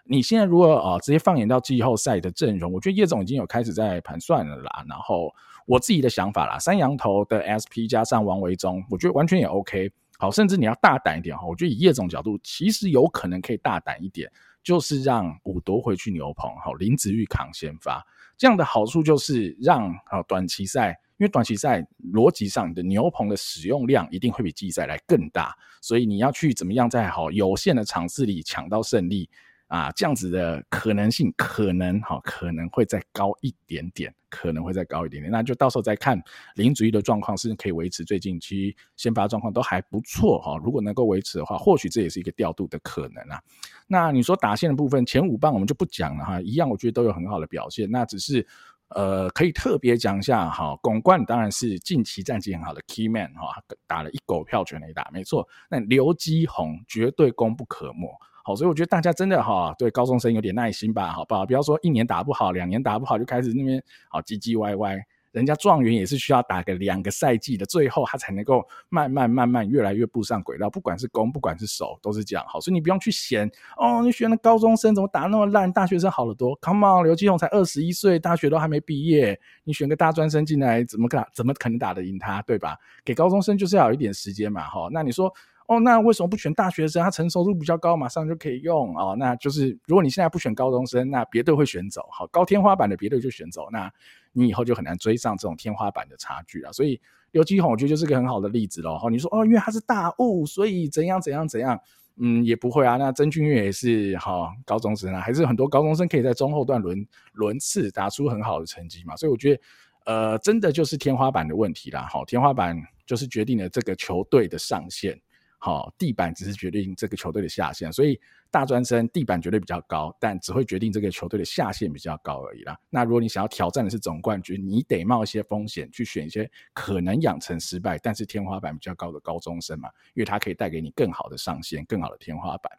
[0.04, 5.34] 你现在如果啊、直接放眼到季后赛的阵容，我觉得叶总已经有开始在盘算了啦，然后。
[5.66, 9.90] 我自己的想法啦，三羊头的 SP 加上王维忠，我觉得完全也 OK。
[10.18, 14.30] 好，甚至你要大胆一点哈，我觉得以叶总角度，其实有可能可以大胆一点，
[14.62, 18.06] 就是让五夺回去牛棚，好，林子玉扛先发，
[18.38, 29.28] 这样的好处就是让好短期赛，因为短期赛逻辑上你的牛棚的使用量一定会比季赛来更大，所以你要去怎么样在好有限的场次里抢到胜利。
[29.72, 36.22] 啊，这样子的可能性可能哈，可能会再高一点点，可能会再高一点点，那就到时候再看
[36.56, 43.40] 林主义的状况是可以维持最近期先发状况都还不错哈，如果能够维持的话，或许这也是一个调度的可能啊。
[43.86, 48.46] 那你说打线的部分，前五棒我们就不讲了哈，一样我觉得都有很好的表现，那只是
[48.88, 53.48] 呃可以特别讲一下哈，巩冠当然是近期战绩很好的 key man 哈，
[53.86, 58.06] 打了一狗票全垒打，没错，那刘基宏绝对功不可没。
[58.44, 61.46] 好，所以我觉得大家真的哈，对高中生有点耐心吧，好不好？
[61.46, 64.98] 不要说一年打不好，两年打不好就开始那边好唧唧歪歪。
[65.30, 70.68] 人家状元也是需要打个两个赛季的，最后他才能够慢慢慢慢越来越步上轨道。
[70.68, 72.44] 不管是攻，不管是守，都是这样。
[72.46, 76.54] 好，所以你不用去嫌哦，你选的高中生怎么打那么烂，大学生好得多。
[76.60, 81.26] Come on，刘基鸿才二十一岁，大学都还没毕业，你选个大专生进来，怎么打？
[81.32, 82.42] 怎么可能打得赢他？
[82.42, 82.76] 对吧？
[83.02, 84.68] 给高中生就是要有一点时间嘛。
[84.68, 85.32] 哈，那你说。
[85.68, 87.02] 哦，那为什么不选大学生？
[87.02, 89.14] 他成熟度比较高，马上就可以用哦。
[89.18, 92.08] 那就是如果你现在不选高中生，那别队会选走。
[92.10, 93.90] 好，高天花板的别队就选走，那
[94.32, 96.72] 你以后就很难追上这种天花板的差距了。
[96.72, 98.98] 所以刘基宏，我觉得就是个很好的例子喽。
[99.10, 101.80] 你说哦，因为他是大物，所以怎样怎样怎样？
[102.16, 102.98] 嗯，也不会啊。
[102.98, 109.16] 那曾俊岳也是哈高中生啊，还是很多高中生可以在中后段轮轮次打出很好的成绩嘛。
[109.16, 109.62] 所以我觉得，
[110.04, 112.06] 呃，真的就是天花板的问题啦。
[112.10, 112.76] 好，天花板
[113.06, 115.18] 就是决定了这个球队的上限。
[115.64, 122.76] 好，地板只是决定这个球队的下限，所以大专生地板绝对比较高，但只会决定这个球队的下限比较高而已啦。
[122.90, 132.72] 那如果你想要挑战的是总冠军，你得冒一些风险去选一些可能养成失败，但是天花板比较高的高中生嘛，因为他可以带给你更好的上限、更好的天花板。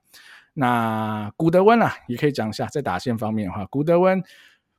[0.54, 4.22] 那古德温啊，也可以讲一下在打线方面的话，古德温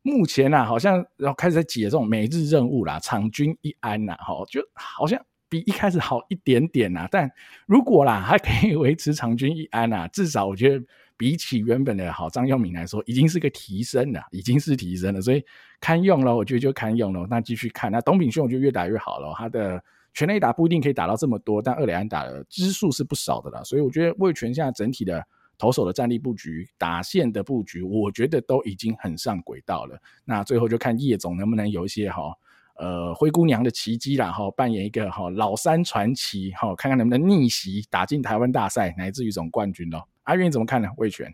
[0.02, 5.24] 目前啊，好像要开始在解这种每日任务啦，场均一安呐，哈，就好像。
[5.48, 7.30] 比一开始好一点点呐、啊，但
[7.66, 10.84] 如果啦还可以维持场均一安啊，至少我觉得
[11.16, 15.44] 比起原本的好张佑铭来说，已经是个提升了，已经是提升了，所以
[15.80, 17.26] 堪用了，我觉得就堪用了。
[17.30, 19.82] 那继续看，那董秉勋我觉得越打越好了，他的
[20.12, 25.24] 全垒打不一定可以打到这么多，但二垒安打的支数是不少的啦，所以我觉得味全现在整体的
[25.56, 29.96] 投手的战力布局、打线的布局，我觉得都已经很上轨道了。
[30.24, 32.34] 那最后就看叶总能不能有一些哈。
[32.74, 40.08] 呃，灰姑娘的奇迹啦，哈，扮演一个哈老三传奇，哈，看看能不能逆袭打进台湾大赛，乃至于总冠军咯。
[40.24, 40.88] 阿元你怎么看呢？
[40.96, 41.32] 魏全，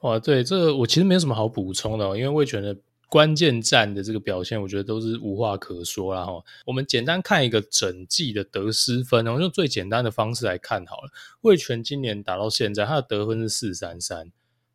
[0.00, 2.76] 哇，对，这个我其实没有什么好补充的，因为魏全的
[3.08, 6.24] 关键战的这个表现，我觉得都是无话可说啦。
[6.24, 6.42] 哈。
[6.64, 11.10] 我们简单看一个整季的得失分，我用最简单的方式来看好了。
[11.42, 14.32] 魏全今年打到现在，他的得分是四三三，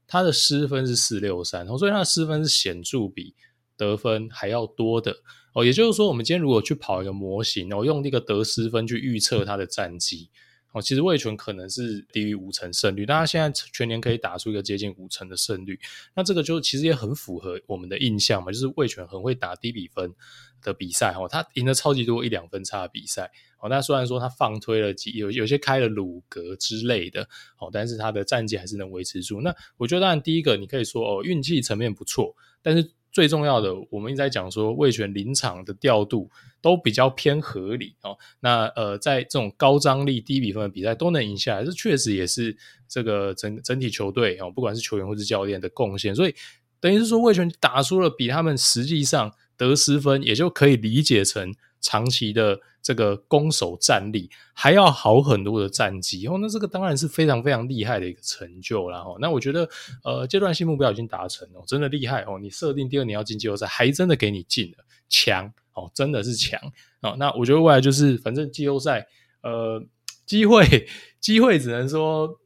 [0.07, 3.36] 他的失分是四六三，所以他的失分是显著比。
[3.82, 5.17] 得分还要多的
[5.53, 10.29] 哦，也就是说，我们今天如果去跑一个模型，我用那个得失分去预测他的战绩
[10.71, 15.79] 哦，其实味全可能是低于五成胜率，但他现在全年可以打出一个接近五成的胜率，
[16.15, 20.13] 那这个就其实也很符合我们的印象嘛，就是味全很会打低比分
[20.61, 23.29] 的比赛哦，他赢了超级多一两分差的比赛
[23.59, 27.27] 哦，那虽然说他放推了几有有些开了鲁格之类的
[27.57, 29.41] 哦，但是他的战绩还是能维持住。
[29.41, 32.91] 那我觉得当然第一个你可以说哦，运气层面不错，但是。
[33.12, 36.30] 最重要的，我们一直在讲说，味全临场的调度
[36.62, 38.18] 都比较偏合理哦。
[38.39, 42.55] 那呃，在这种高张力、低比分的比赛都能赢下来，这确实也是
[42.88, 46.16] 这个整整体球队哦，不管是球员或是教练的贡献。
[46.16, 46.34] 所以
[46.80, 51.53] 等于是说，味全打出了比他们实际上得失分，也就可以理解成。
[51.84, 58.99] 长期的这个攻守战力还要好很多的战绩哦，那这个当然是非常非常厉害的一个成就啦。
[58.99, 59.17] 哦。
[59.19, 59.69] 那我觉得
[60.03, 62.39] 呃阶段性目标已经达成了，真的厉害哦！
[62.39, 66.59] 你设定第二年要进季后赛，还真的给你进了，强哦，真的是强
[67.01, 67.15] 哦。
[67.17, 69.07] 那我觉得未来就是反正季后赛
[69.43, 69.84] 呃
[70.25, 70.88] 机会
[71.19, 72.38] 机会只能说。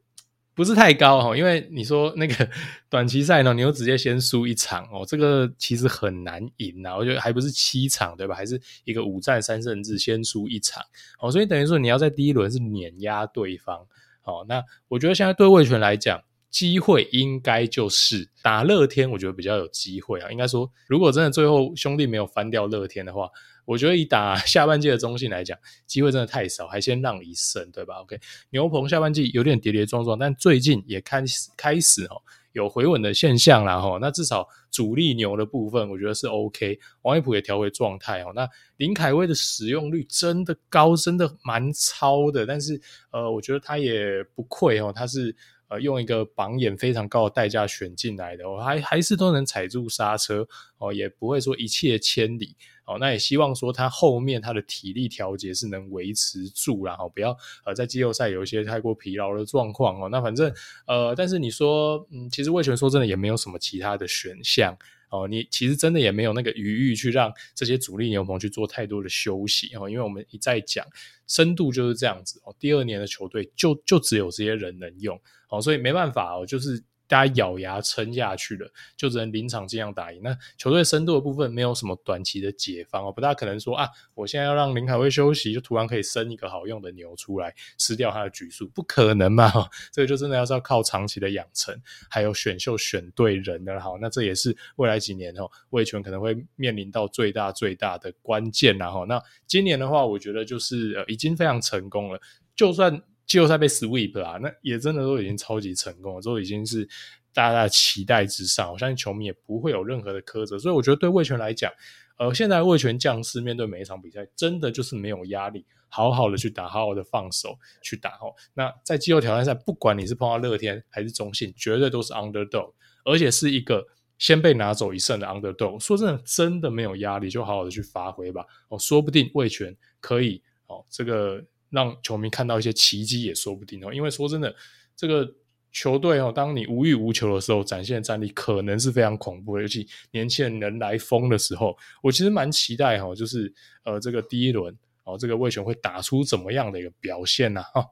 [0.55, 2.49] 不是太高哈，因为你说那个
[2.89, 6.95] 短期赛呢，你又直接先输一场哦，这个其实很难赢啊。
[6.95, 8.33] 我觉得还不是七场对吧？
[8.33, 10.81] 还是一个五战三胜制，先输一场
[11.19, 13.85] 哦，所以等于说你要在第一轮是碾压对方
[14.23, 14.45] 哦。
[14.47, 20.31] 那我觉得现在对味全来讲，机会应该就是打乐天，我觉得比较有机会啊。
[20.31, 23.29] 应该说，如果真的最后兄弟没有翻掉乐天的话。
[23.65, 28.19] 我觉得以打 下半季的中信来讲，机会真的太少，还先让一胜，对吧？OK，
[28.51, 32.21] 牛棚下半季有点跌跌撞撞，但最近也开始开始哦
[32.53, 33.97] 有回稳的现象啦哈。
[33.99, 36.79] 那至少主力牛的部分，我觉得是 OK。
[37.01, 38.31] 王一普也调回状态哦。
[38.35, 38.47] 那
[38.77, 42.79] 林凯威的使用率真的高，真的蛮超的，但是
[43.11, 45.35] 呃，我觉得他也不愧哦，他是。
[45.67, 50.47] 呃，用一个榜眼非常高的代价选进来的，我还还是都能踩住刹车
[50.77, 52.55] 哦，也不会说一切千里
[52.85, 52.97] 哦。
[52.99, 60.09] 那也希望说他后面他的体力调节是能维持住，然后不要呃在季后赛有一些太过疲劳的状况哦。
[60.09, 60.53] 那反正
[60.87, 64.77] 呃，但是你说，嗯，其实味全说真的也没有什么其他的选项。
[65.09, 70.85] 哦，你其实真的也没有那个余裕去让这些主力牛棚去做太多的休息哦，因为我们一再讲
[71.27, 72.53] 深度就是这样子哦。
[72.59, 75.17] 第二年的球队就就只有这些人能用
[75.49, 80.21] 哦，所以没办法哦，就是大家咬牙撑下去了，就只能临场尽量打赢。
[80.23, 89.51] 那球队深度的部分没有什么短期的解方哦，不大可能说啊，我现在要让林凯威休息，就突然可以生一个好用的牛出来吃掉他的局数，不可能嘛？
[89.91, 91.79] 这个就真的要是要靠长期的养成，
[92.09, 102.19] 还有选秀选对人的好，那这也是未来几年哦，味全可能会面临到最大最大的关键然后，那今年的话，我觉得就是呃已经非常成功了，
[102.55, 103.01] 就算。
[103.25, 106.87] 季后赛被 sweep 啊，那也真的都已经超级成功了，都已经是
[107.33, 108.71] 大家的期待之上。
[108.71, 111.71] 我相信球迷也不会有任何的苛责，所以我觉得对味全来讲，
[112.17, 118.31] 呃，现在味全将士面对每一场比赛，真的就是没有压力，好好的去打，好好的放手去打哦。
[118.53, 122.73] 那在季后挑战赛，不管你是碰到乐天还是中信，绝对都是 underdog，
[123.03, 123.83] 而且是一个
[124.19, 125.79] 先被拿走一胜的 underdog。
[125.83, 128.45] 说真的，真的没有压力，就好好的去发挥吧。
[128.69, 131.43] 哦，说不定味全可以哦，这个。
[131.75, 134.55] 让球迷看到一些奇迹也说不定哦，因为说真的，
[134.95, 135.29] 这个
[135.73, 139.61] 球队哦，当你无欲无求的时候，展现的战力可能是非常恐怖的。
[139.61, 143.53] 尤其年轻人人来疯的时候，我其实蛮期待哈，就是
[143.83, 144.73] 呃，这个第一轮
[145.03, 147.61] 哦，这个卫权会打出怎么样的一个表现呢？
[147.73, 147.85] 哈，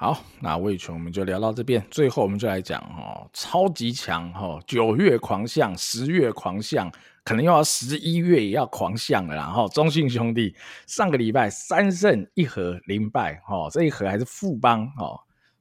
[0.00, 6.88] 好，那味全我们就聊到这边，最后我们就来讲哦，超级强哈，九月狂象，十月狂象。
[7.24, 10.54] 可能又要十一月也要狂象了，然后中信兄弟
[10.86, 15.18] 上个礼拜三胜一和零败，哦，这一和还是富邦，哦，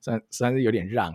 [0.07, 1.13] 算算是有点让，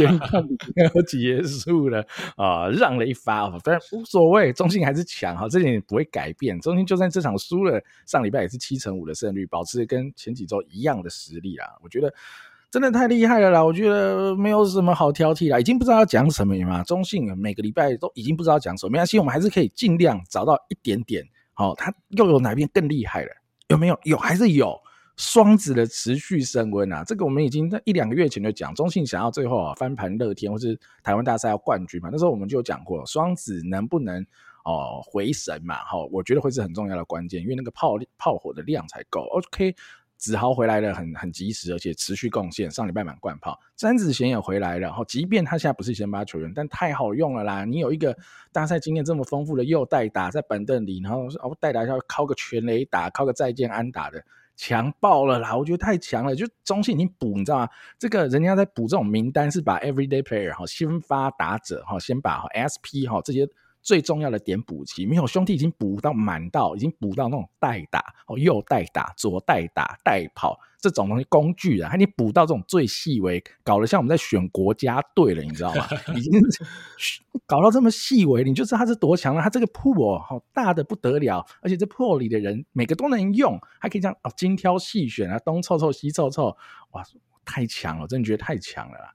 [0.00, 6.60] 眼看比赛要结束了啊、让了一发，哦，但无所谓，中信还是强，哈，这点不会改变。
[6.60, 12.12] 中信就算这场输了，上礼拜也是七成五的胜率，保持跟前几周一样的实力啊，我觉得。
[12.68, 13.64] 真的太厉害了啦！
[13.64, 16.82] 我觉得没有什么好挑剔啦，已经不知道要讲什么嘛。
[16.82, 21.24] 中信每个礼拜都已经不知道讲什么，没关系，我们还是可以尽量找到一点点。
[21.54, 23.30] 好、哦，他又有哪边更厉害了？
[23.68, 23.98] 有没有？
[24.02, 24.78] 有还是有？
[25.16, 27.02] 双子的持续升温啊！
[27.04, 32.08] 这个我们已经在一两个月前就讲，中信想要最后啊翻盘乐天，或是台湾大赛要冠军嘛。
[32.12, 34.24] 那时候我们就讲过，双子能不能
[34.64, 35.76] 哦回神嘛？
[35.84, 39.22] 好、哦，我觉得会是很重要的关键，因为那个炮炮火的量才够。
[39.32, 39.74] OK。
[40.18, 42.70] 子豪回来了很，很及时，而且持续贡献。
[42.70, 44.78] 上礼拜满贯炮，詹子贤也回来了。
[44.78, 47.66] 然后，即便他现在不是先发球员，但太好用了啦！
[47.66, 48.16] 你有一个
[48.50, 54.24] 大赛经验这么丰富的右代打在板凳里，然后哦代打要靠个全垒打，靠个再见安打的，
[54.56, 55.56] 强爆了啦！
[55.56, 57.68] 我觉得太强了，就中信已经补，你知道吗？
[57.98, 63.48] 这个人家在补这种名单是把 everyday player 哈，先发打者哈，先把 SP 哈这些。
[63.86, 75.86] 最重要的点补齐，没有兄弟已经补到满到，已经补到那种代打哦，右代打、左代打、代跑这种东西工具啊，还你补到这种最细微，搞得像我们在选国家队了，你知道吗？
[76.16, 76.32] 已经
[77.46, 79.40] 搞到这么细微，你就知道他是多强了。
[79.40, 86.56] 他这个 pool 好大的不得了，而且这 pool 里的人每个都能用，还可以这样哦精挑细选啊，东凑凑西凑凑，
[86.90, 87.04] 哇，
[87.44, 89.12] 太强了，真的觉得太强了啦。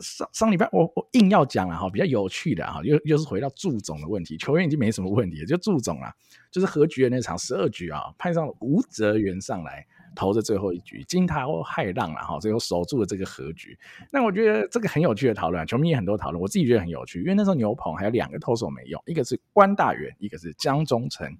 [0.00, 6.14] 上上礼拜我我硬要讲了哈，比较有趣的哈，又又是回到祝总的问题，球员已经没什么问题了，就祝总啦，
[6.50, 13.78] 就是和局的那场十二局啊，派上了吴哲元上来投的最后一局，惊涛骇浪了哈，最后守住了这个和局。
[14.10, 21.36] 那我觉得这个很有趣的讨论，球迷也很多讨论，我自己觉得很有趣，因为那时候牛棚还有两个投手没用，一个是关大元，一个是江中诚。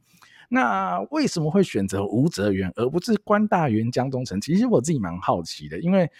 [0.49, 4.41] 那为什么会选择吴哲元而不是关大元、江中诚？
[4.41, 6.11] 其实我自己蛮好奇的，因为。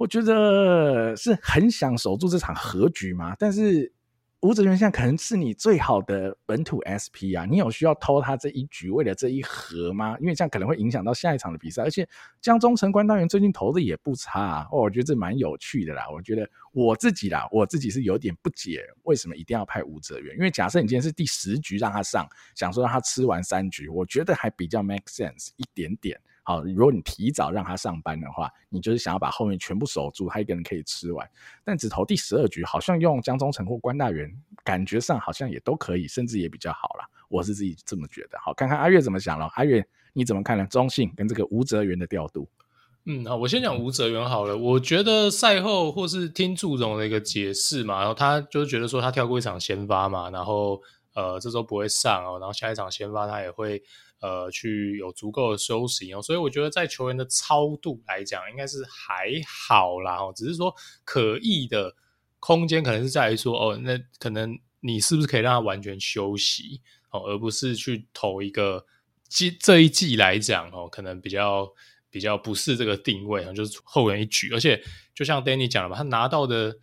[0.00, 3.92] 我觉得是很想守住这场和局嘛，但是
[4.40, 10.16] 吴哲源现在可能是你最好的本土 SP 啊，你有需要偷他这一局为了这一和吗？
[10.18, 12.08] 因为这样可能会影响到下一场的比赛，而且
[12.40, 16.08] 江中诚关大元最近投的也不差啊，哦，我觉得这蛮有趣的啦。
[16.10, 20.34] 我觉得我自己啦，我自己是有点不解，为什么一定要派吴哲源？
[20.34, 26.18] 因为假设你今天是第十局让他上，想说让他吃完三局，我觉得还比较 make sense 一点点。
[26.50, 31.24] 好，如果你提早让他上班的话，你就是想要把后面全部守住，他一个人可以吃完。
[31.62, 34.28] 但只投第十二局，好像用江中诚或关大元，
[34.64, 37.08] 感觉上好像也都可以，甚至也比较好啦。
[37.28, 38.38] 我是自己这么觉得。
[38.40, 39.48] 好，看看阿月怎么想了。
[39.54, 40.66] 阿月你怎么看呢？
[40.66, 42.48] 中信跟这个吴哲源的调度。
[43.04, 44.56] 嗯，好，我先讲吴哲源好了。
[44.56, 50.82] 我觉得赛后或是听祝总的一个解释嘛，然后他就是觉得说他跳过一场先发嘛，然后
[51.14, 53.80] 呃这周不会上哦，然后下一场先发他也会。
[54.20, 61.94] 呃，去有足够的休息哦，所以我觉得在球员的操度来讲，应该是还好啦哦，只是说可议的
[62.38, 68.86] 空间可能是在于说哦，那可能你是不是可以让他完全休息哦，而不是去投一个
[69.28, 71.66] 季这一季来讲哦，可能比较
[72.10, 74.82] 比较不是这个定位啊，就是后援一举，而且
[75.14, 76.76] 就像 Danny 讲了嘛，他拿到的。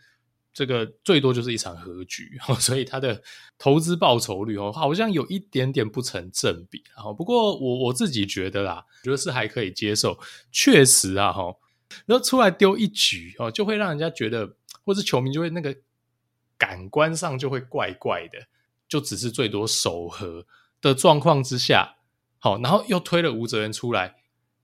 [0.57, 3.21] 这个最多就是一场和局， 所以他的
[3.59, 6.83] 投资报酬率哦，好像有一点点不成正比。
[6.95, 10.17] 然后不过我我自己觉得啦，觉得是还可以接受。
[10.51, 11.55] 确实啊，哈，
[12.07, 15.77] 然后出来丢一局哦，就会让人家觉得或者球迷就会那个
[16.57, 18.39] 感官上就会怪怪的，
[18.89, 20.47] 就只是最多守和
[20.81, 21.97] 的状况之下，
[22.39, 24.15] 好，然后又推了吴哲源出来，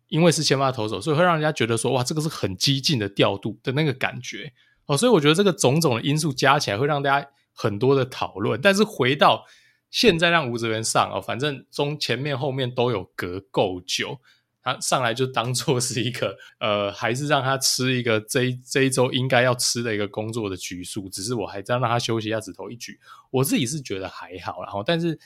[0.08, 4.52] 因为是先发投手，所以会让人家觉得说，哇，这个是很激进的调度的那个感觉，
[4.86, 8.60] 哦，所以我觉得这个种种的因素加起来，会让大家很多的讨论。
[8.62, 9.46] 但是回到
[9.90, 14.20] 现在，让吴哲源上哦，反正中前面后面都有隔够久。
[14.66, 22.98] 他上来就当做是一个，呃，还是让他吃一个这这一周应该要吃的一个工作的局数，只是我还在让他休息一下，只投一局。
[23.30, 25.20] 我自己是觉得还好，然后，但是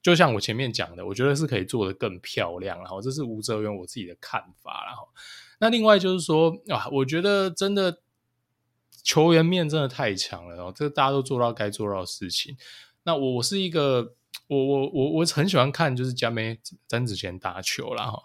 [0.00, 5.06] 就像我前面讲的，我觉得是可以做得更漂亮，然后这是吴哲源我自己的看法，然后
[5.58, 7.98] 那另外就是说啊，我觉得真的
[9.02, 12.56] 球员面真的太强了，然后这大家都做到该做到的事情。
[13.02, 14.14] 那我是一个，
[14.46, 18.06] 我我我我很喜欢看就是嘉梅詹子贤打球啦。
[18.06, 18.22] 哈。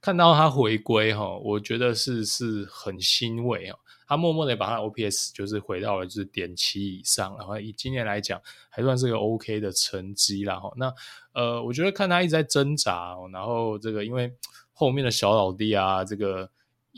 [0.00, 3.78] 看到他回归哈，我觉得是是很欣慰哦。
[4.08, 10.58] 他默默的把他 OPS 就是回到了就是点七以上，然后以今年来讲还算是个 OK 的成绩啦。
[10.58, 10.92] 哈，那
[11.34, 14.34] 呃，我觉得看他一直在挣扎，然后这个因为
[14.72, 16.50] 后面的小老弟啊，这个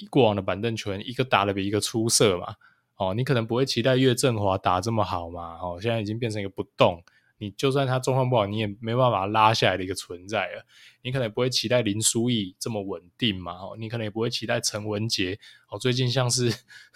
[0.09, 2.55] 过往的板凳球员一个打得比一个出色嘛。
[2.97, 5.59] 哦，你可能不会期待岳振华打这么好嘛。
[5.61, 7.03] 哦，现在已经变成一个不动。
[7.39, 10.65] 你就算他状况不好，你也没办法拉下来的一个存在了。
[11.03, 13.53] 你可能不会期待林书义这么稳定嘛？
[13.55, 15.39] 哦，你可能也不会期待陈文杰
[15.69, 16.51] 哦，最近像是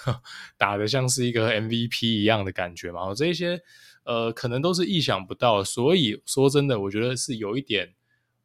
[0.56, 3.08] 打得像是一个 MVP 一样的感觉嘛？
[3.08, 3.60] 哦，这一些
[4.04, 5.62] 呃，可能都是意想不到。
[5.64, 7.92] 所以说真的，我觉得是有一点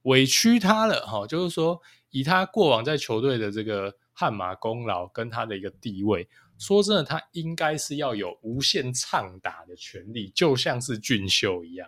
[0.01, 1.28] 委屈他了哈。
[1.28, 1.80] 就是说，
[2.10, 6.28] 以他过往在球队的这个汗马功劳跟他的一个地位。
[6.64, 11.86] 说真的，他应该是要有无限畅打的权利，就像是俊秀一样，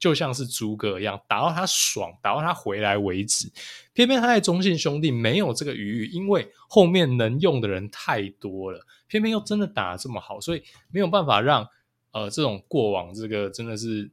[0.00, 3.48] 就像是猪哥一样，打到他爽，打到他回来为止。
[3.92, 11.64] 偏偏他在中信兄弟没有这个余裕，因为后面能用的人太多了，偏偏又真的打得这么好，所以没有办法让
[12.10, 14.10] 呃这种过往这个真的是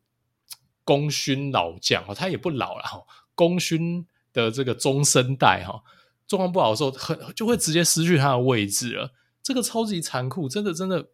[0.84, 3.02] 功勋老将哈，他也不老了哈，
[3.34, 5.82] 功勋的这个中生代哈，
[6.28, 9.12] 状况不好的时候，很就会直接失去他的位置了。
[9.44, 11.06] 这个超级残酷，真的真的，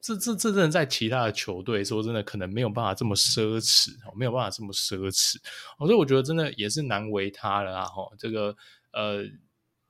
[0.00, 5.36] 这这这真的在其他的球队说真的，可能没有办法这么奢侈，没有办法这么奢侈，
[5.78, 7.84] 所以我觉得真的也是难为他了啊！
[7.86, 8.56] 哈，这个
[8.92, 9.24] 呃，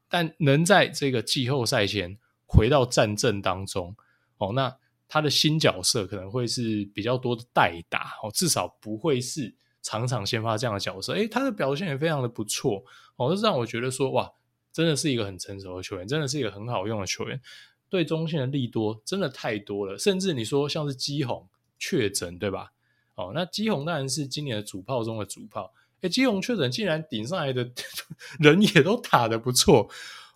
[0.09, 3.95] 但能在这个季后赛前回到战阵当中，
[4.39, 4.75] 哦，那
[5.07, 11.13] 他的新角色可能会是比较多的代打，哦，至少不会是场场先发这样的角色。
[11.13, 12.83] 诶，他的表现也非常的不错，
[13.17, 14.33] 哦，这让我觉得说哇。
[14.73, 17.41] 真的是一个很成熟的球员，真的是一个很好用的球员，
[17.89, 19.99] 对中线的利多真的太多了。
[19.99, 21.49] 甚至你说像是基宏
[21.79, 22.73] 确诊，对吧？
[23.15, 25.73] 哦，那基宏当然是今年的主炮中的主炮。
[26.01, 27.71] 诶，基宏确诊，竟然顶上来的
[28.41, 29.89] 人也都打得不错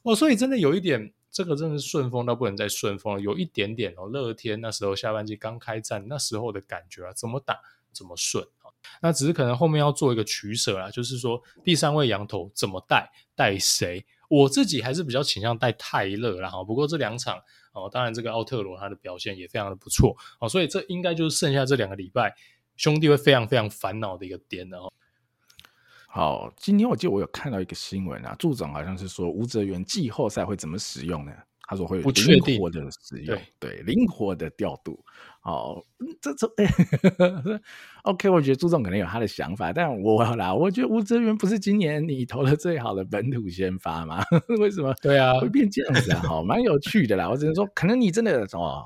[0.02, 4.06] 哦，所以真的有一点，这个真的是顺风到不能再顺风了，有一点点哦。
[4.06, 7.58] 乐天那时候下半季刚开战那时候的感觉啊，怎么打
[7.92, 8.46] 怎么顺。
[9.02, 14.06] 那只是可能后面要做一个取舍啦，就是说第三位羊头怎么带，带谁？
[14.28, 16.64] 我自己还是比较倾向带泰勒啦哈。
[16.64, 17.38] 不过这两场
[17.72, 22.34] 哦，当然这个奥特罗他的表现也非常的不错哦，所以这应该就是剩下这两个礼拜
[22.76, 24.92] 兄弟会非常非常烦恼的一个点了。
[26.08, 31.32] 好，今天我记得我有看到一个新闻啊，祝总好像是说吴哲源季后赛会怎么使用呢？
[31.68, 35.04] 他说会有灵活的使用，对，灵活的调度。
[35.46, 35.80] 哦，
[36.20, 36.68] 这这、欸、
[38.02, 44.24] OK，我觉得朱总可能有他的想法，但我啦，我觉得吴哲源不是今年你投的最好的本土先发吗？
[44.58, 44.92] 为什么？
[45.00, 46.20] 对啊，会变这样子啊？
[46.26, 47.30] 好，蛮有趣的啦。
[47.30, 48.82] 我只能说，可能你真的哦，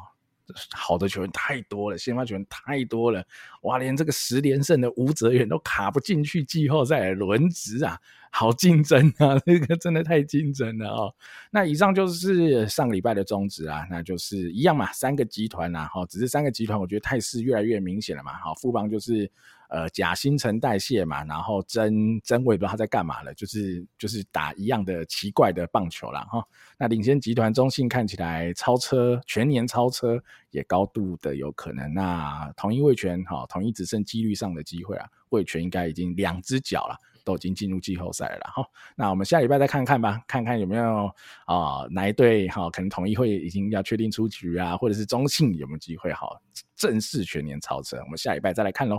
[0.72, 3.24] 好的球员太多了，先发球员太多了，
[3.62, 7.98] 哇，连这个十连胜的吴哲远都卡不进去季后赛轮值啊。
[8.32, 9.36] 好竞争啊！
[9.44, 11.12] 这个真的太竞争了啊。
[11.50, 18.32] 那以上就是上个礼拜的宗旨啊，那就是一样嘛，三个集团呐，哈，只是三个集团，我觉得态势越来越明显了嘛。
[18.34, 19.28] 好，富邦就是
[19.70, 26.44] 呃假新陈代谢嘛，然后真真我也不知道他在干嘛了，就是就是打一样的奇怪的棒球了哈。
[26.78, 31.92] 那领先集团中信看起来超车，全年超车也高度的有可能。
[31.94, 36.96] 那统一味全哈，统一只剩几率上的机会啊，味全应该已经两只脚了。
[37.22, 38.64] 都已经进入季后赛了哈，
[38.96, 41.04] 那我们下礼拜再看看吧，看看有没有
[41.44, 46.26] 啊、呃、哪一队哈，可能统一会已经要确定出局啊，或者是中信有没有机会哈，
[46.74, 47.98] 正式全年超车？
[47.98, 48.98] 我们下礼拜再来看喽。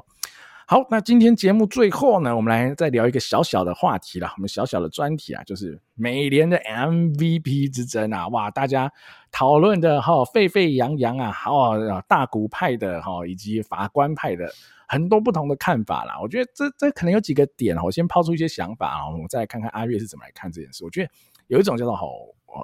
[0.67, 8.91] 好，那今天节目最后呢，我们来再聊一个小小的话题啦，我们小小的专题啊，就是美联的 MVP 之争啊，哇，大家
[9.31, 11.73] 讨论的哈沸沸扬扬啊，好
[12.07, 14.49] 大股派的哈，以及法官派的。
[14.87, 20.83] 很多不同的看法啦，我觉得这这可能有几个点，我先抛出一些想法啊，我们再来看看阿月是怎么来看这件事。
[20.83, 21.09] 我觉得
[21.47, 22.09] 有一种叫做好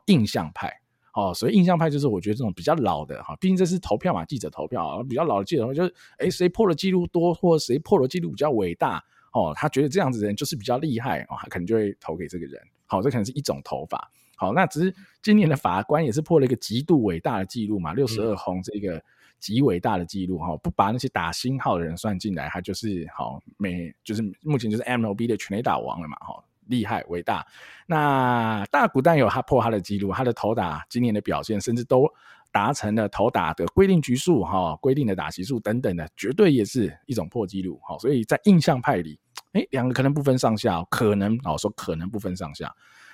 [0.08, 0.70] 印象派，
[1.18, 9.04] 哦，所以印象派就是我觉得这种比较老的哈，毕竟这是投票嘛，记者投票，比较老的记者就是，哎，谁破了记录多，或者谁破了记录比较伟大
[9.34, 12.62] 哦，他觉得这样子的人就是比较厉害哦，他可能就会投给这个人。
[12.86, 14.12] 好，这可能是一种投法。
[14.36, 14.94] 好，那只是
[15.24, 19.04] 今年的法官也是破了一个极度伟大的记录嘛，六十二轰这个
[19.40, 26.44] 极伟大的记录哈，不把那些打星号的人算进来，他就是好每就是目前就是 MLB 的全垒打王了嘛，哈。
[26.68, 27.46] 厉害伟大，
[27.86, 32.08] 那大谷但有他破他的记录，他的投打今年的表现，甚至都
[32.52, 37.98] 达成了投打的规定局数哈，规定的打席数等等的，绝对也是一种破纪录哈。
[37.98, 39.20] 所以在印象派里，
[39.54, 42.74] 哎，两个可能不分上下，可能哦说可能不分上下。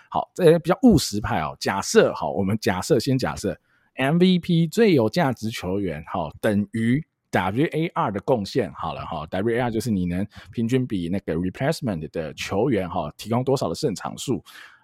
[0.10, 3.60] 好，这比较务实派哦，假设好，我们假设先假设
[3.96, 7.06] MVP 最有价值球员哈等于。
[7.34, 14.44] WAR 的贡献好了哈，WAR 就是你能平均比那个 replacement 的球员哈提供多少的胜场数，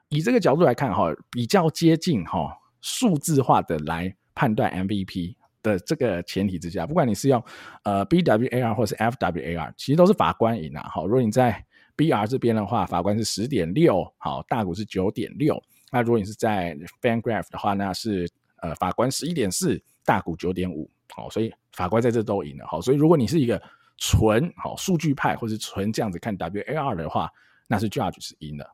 [0.09, 7.43] 以这个角度来看哈，比较接近哈数字化的来判断 MVP 的这个前提之下，不管你是用
[7.83, 10.89] 呃 BWAR 或是 FWAR，其实都是法官赢啊。
[10.89, 11.63] 好，如果你在
[11.95, 15.61] BR 这边的话，法官是十点六，好，大谷是九点六。
[15.91, 18.27] 那如果你是在 FanGraph 的话，那是
[18.61, 20.89] 呃法官十一点四，大谷九点五。
[21.19, 22.65] 好，所以法官在这都赢了。
[22.65, 23.61] 好，所以如果你是一个
[23.97, 27.29] 纯好数据派，或是纯这样子看 WAR 的话，
[27.67, 28.65] 那是 Judge 是赢了。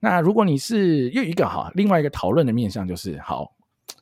[0.00, 3.54] 那如果你是又一个哈，另外一个讨论的面向就是好，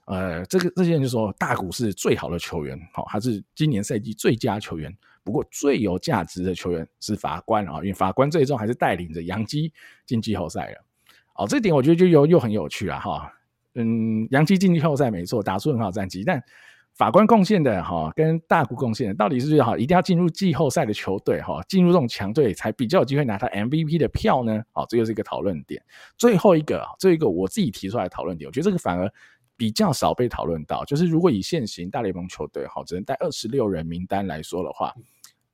[0.07, 4.91] 呃，这个这些人就说大谷是最好的球员，好，他是今年赛季最佳球员。
[5.23, 9.71] 不过最有价值的球员是法官啊，因为法官最终还是带领着洋基
[10.07, 10.83] 进季后赛了。
[11.35, 13.31] 好，这点我觉得就又又很有趣了哈。
[13.75, 16.43] 嗯，洋基进季后赛没错，打出很好战绩，但。
[17.01, 19.75] 法官贡献的哈，跟大谷贡献的到底是不是好？
[19.75, 24.63] 一定要进入季后赛的球队哈，进入这种强队才比较有机会拿到 MVP 的票呢？
[24.73, 25.83] 好，这就是一个讨论点。
[26.19, 29.11] 最后一个，这一个我自己提出来的讨论点，我觉得这个反而
[29.57, 30.85] 比较少被讨论到。
[30.85, 34.95] 就是如果以现行大联盟球队哈，只能带二十六人名单来说的话，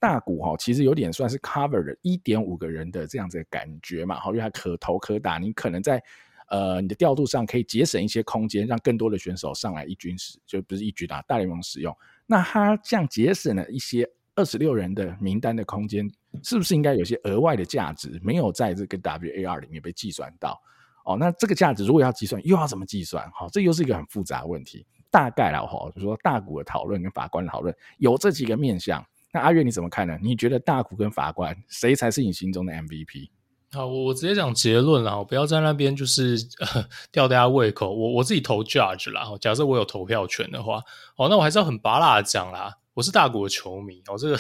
[0.01, 6.03] 大谷哈其实有点算是 cover 了一点五个人的这样子的感觉嘛，好，因为他可投可打，你可能在。
[6.49, 11.97] 呃，你的调度上可以节省一些空间，让更多的选手上来一军使，就不是一军打大联盟使用。
[12.27, 16.11] 那他这样节省了一些二十六人的名单的空间，
[16.43, 20.61] 是不是应该有些额外的价值没有在这个 WAR 里面被计算到？
[21.05, 23.31] 哦，那这个价值如果要计算，又要怎么计算？
[23.33, 24.85] 好、哦，这又是一个很复杂的问题。
[25.09, 29.05] 大概了哈，就说大谷的讨论跟法官的讨论有这几个面向。
[29.33, 30.19] 那阿月你怎么看呢？
[30.21, 33.31] 你觉得大谷跟法官谁才是你心中的 MVP？
[33.73, 37.93] 好，我我直接讲结论啦，我不要在那边就是呃吊大家胃口。
[37.93, 40.81] 我我自己投 Judge 啦，假设我有投票权的话，
[41.17, 42.79] 哦，那我还是要很拔辣的讲啦。
[42.95, 44.39] 我是大谷的球迷，哦，这个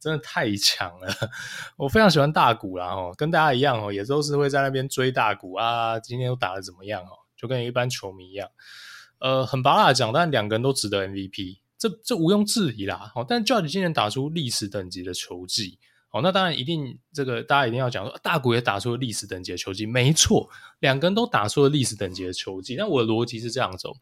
[0.00, 1.08] 真的太强了，
[1.76, 6.00] 我非常喜欢大谷啦，哦，跟大家一样哦，也都是会在那边追大谷啊。
[6.00, 7.12] 今天又打得怎么样哦？
[7.36, 8.48] 就跟一般球迷一样，
[9.20, 13.12] 呃，很拔辣的讲，但两个人都值得 MVP，这这毋庸置疑啦。
[13.14, 15.78] 哦，但 Judge 今年打出历史等级的球技。
[16.12, 20.46] 哦，那当然一定，这个大家一定要讲说，大谷也打出了历史等级的球技，没错，
[20.80, 22.76] 两个人都打出了历史等级的球技。
[22.76, 23.96] 那我的逻辑是这样走，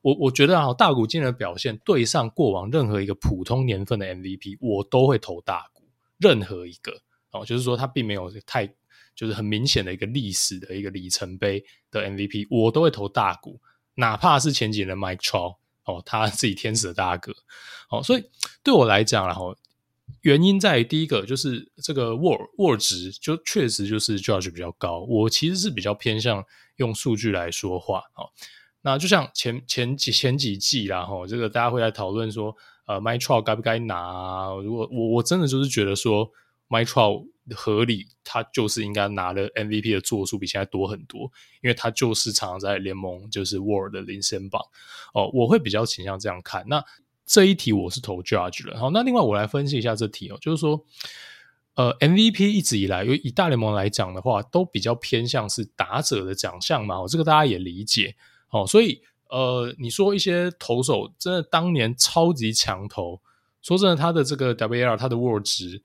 [0.00, 5.82] 我我觉得啊，大谷今年的表现对上过往任何一个普通年份的 MVP，我都会投大谷，
[6.16, 8.66] 任何一个哦，就是说他并没有太
[9.14, 13.60] 就是很明显的一个历史的一个里程碑的 MVP，我都会投大谷，
[13.96, 17.34] 哪怕是前几年的 Mike Trout 哦，他自己天使的大哥
[17.90, 18.24] 哦，所以
[18.62, 19.54] 对我来讲，然后。
[20.22, 26.44] 原因在第一个就是这个 WAR WAR 值就确实就是 Judge 比较高，我其实是比较偏向
[26.76, 28.02] 用数据来说话。
[28.82, 32.54] 那就像前前几前几季啦，哈，这个大家会来讨论说，
[32.86, 34.54] 呃，Mike Trout 该不该拿啊？
[34.56, 36.30] 如果我我真的就是觉得说
[36.68, 41.30] Mike Trout 合理，他就是应该拿的 MVP 的座数比现在多很多，
[41.62, 44.60] 因为他就是常常在联盟就是 WAR 的领先榜
[45.14, 46.64] 哦，我会比较倾向这样看。
[46.66, 46.84] 那
[47.32, 50.84] 这一题我是投 Judge 了，好，那另外我来分析一下这题哦，就是说，
[51.76, 58.14] 呃，MVP 一直以来，因为以大联盟来讲的话，都比较偏向是打者的奖项嘛，哦这个大家也理解，
[58.50, 63.18] 哦，所以呃，你说一些投手真的当年超级强投，
[63.62, 65.82] 说真的，他的这个 WAR，他的 WAR 值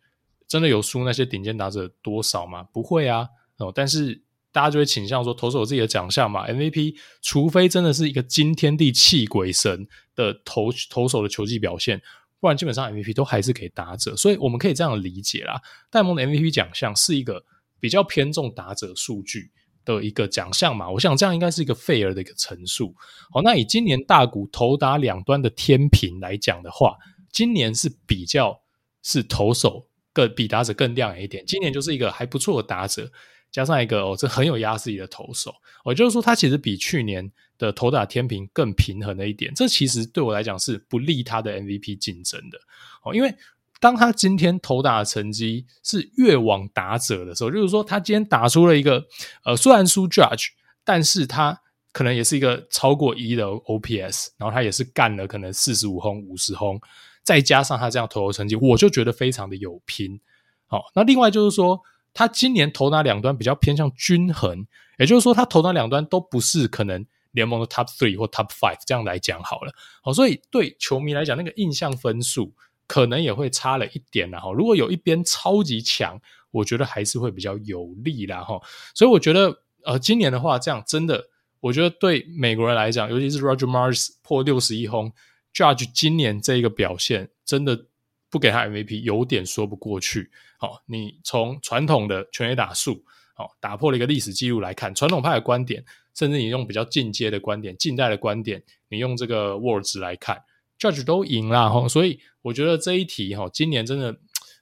[0.50, 2.64] 真的有输那些顶尖打者多少吗？
[2.74, 3.30] 不会啊，
[3.60, 4.22] 哦，但是。
[4.58, 12.02] 大家就会倾向说，投手有自己的奖项嘛，MVP，除非真的是一个惊天地泣鬼神的投投手的球技表现，
[12.40, 14.16] 不然基本上 MVP 都还是给打者。
[14.16, 17.44] 所以我们可以这样理解啦，戴蒙的 MVP 奖项是一个
[17.80, 19.52] 比较偏重打者数据
[19.86, 20.90] 的一个奖项嘛。
[20.90, 22.96] 我想这样应该是一个 fair 的一个陈述。
[23.30, 26.96] 好，那以今年大股投打两端的天平来讲的话，
[27.32, 28.60] 今年是比较
[29.04, 31.44] 是投手更比打者更亮眼一点。
[31.46, 33.12] 今年就是一个还不错的打者。
[33.52, 39.52] 加上一个哦，这很有压制力的投手，我、哦、就是说他其实比去年的投打天平更平衡了一点。
[39.56, 42.60] 这其实对我来讲是不利他的 MVP 竞争的
[43.04, 43.34] 哦，因为
[43.80, 49.04] 当他今天投打的成绩是越往打者的时候，就是说他今天打出了一个
[49.44, 50.50] 呃，虽然输 Judge，
[50.84, 51.60] 但是他
[51.92, 56.80] 可能也是一个超过一的 OPS，然后他也是干了可能四十五轰、五十轰，
[57.24, 60.20] 再加上他这样投球成绩，我就觉得非常的有拼。
[60.68, 61.82] 好、哦，那另外就是说。
[62.18, 64.66] 他今年投打两端比较偏向均衡，
[64.98, 69.72] 也就是说，他投打两端都不是可能联盟的 top three 或 top five 这样来讲好了。
[70.02, 72.56] 好，所以对球迷来讲，那个印象分数
[72.88, 74.40] 可能也会差了一点啦。
[74.40, 78.42] 哈，如果有一边超级强，我觉得还是会比较有利啦。
[78.42, 78.60] 哈，
[78.96, 79.56] 所以我觉得，
[79.86, 81.24] 呃，今年的话，这样真的，
[81.60, 85.14] 我觉得对美国人来讲，尤其是 Roger Mars 破六十一轰
[85.54, 87.86] ，Judge 今年这一个表现，真的
[88.30, 90.30] 不给他 MVP 有点说不过去。
[90.58, 93.04] 好，你从传统的全垒打数，
[93.34, 95.84] 好打破了一个历史记录来看，传统派的观点，
[96.16, 100.44] 甚至你用比较进阶的观点、近代的观点，你用这个 Words 来看
[100.80, 101.88] ，Judge 都赢了哈。
[101.88, 104.18] 所以我觉得这一题哈，今年真的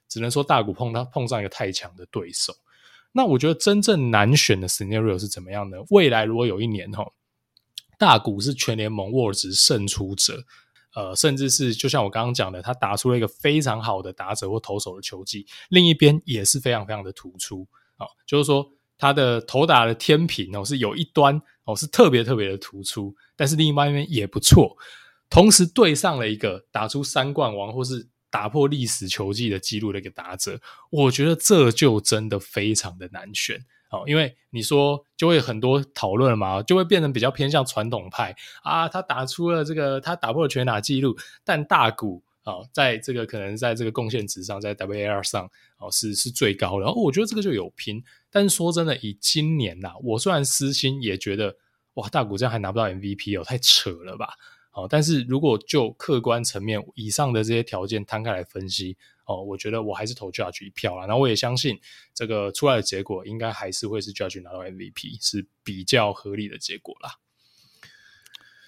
[0.08, 2.54] 只能说大谷碰他碰上一个太强的对手。
[3.12, 5.78] 那我觉得真正难选的 scenario 是怎么样呢？
[5.88, 7.10] 未来如果有一年哈，
[7.98, 10.44] 大谷是全联盟 Words 胜出者。
[10.96, 17.68] 呃，甚至是就像我刚刚讲的，他打出了一个非常好的打者或投手的球技，另一边也是非常非常的突出
[17.98, 18.66] 啊、哦，就是说
[18.96, 24.74] 他的投打的天平哦是有一端哦是特别特别的突出，但是另外一方面也不错，
[25.28, 30.58] 同时对上了一个打出三冠王或是打破历史球技的记录的一个打者，
[30.90, 33.60] 我觉得这就真的非常的难选。
[33.90, 38.88] 哦，因为你说就会很多讨论嘛，就会变成比较偏向传统派啊。
[38.88, 46.84] 他打出了这个，他打破了全打纪录，但大谷啊、在这个可能在这个贡献值上，在 WAR 上哦是是最高的。
[46.84, 48.02] 然后我觉得这个就有拼。
[48.30, 51.56] 但是说真的，以今年呐，我虽然私心也觉得
[51.94, 54.34] 哇，大谷这样还拿不到 MVP 哦，太扯了吧。
[54.72, 58.96] 哦，但是如果就客观层面以上的这些条件摊开来分析。
[59.26, 61.78] 哦，我觉得我还是投 Judge 一票啦，然后我也相信
[62.14, 67.10] 这个出来的结果应该还是会是 Judge 拿到 MVP 是比较合理的结果啦。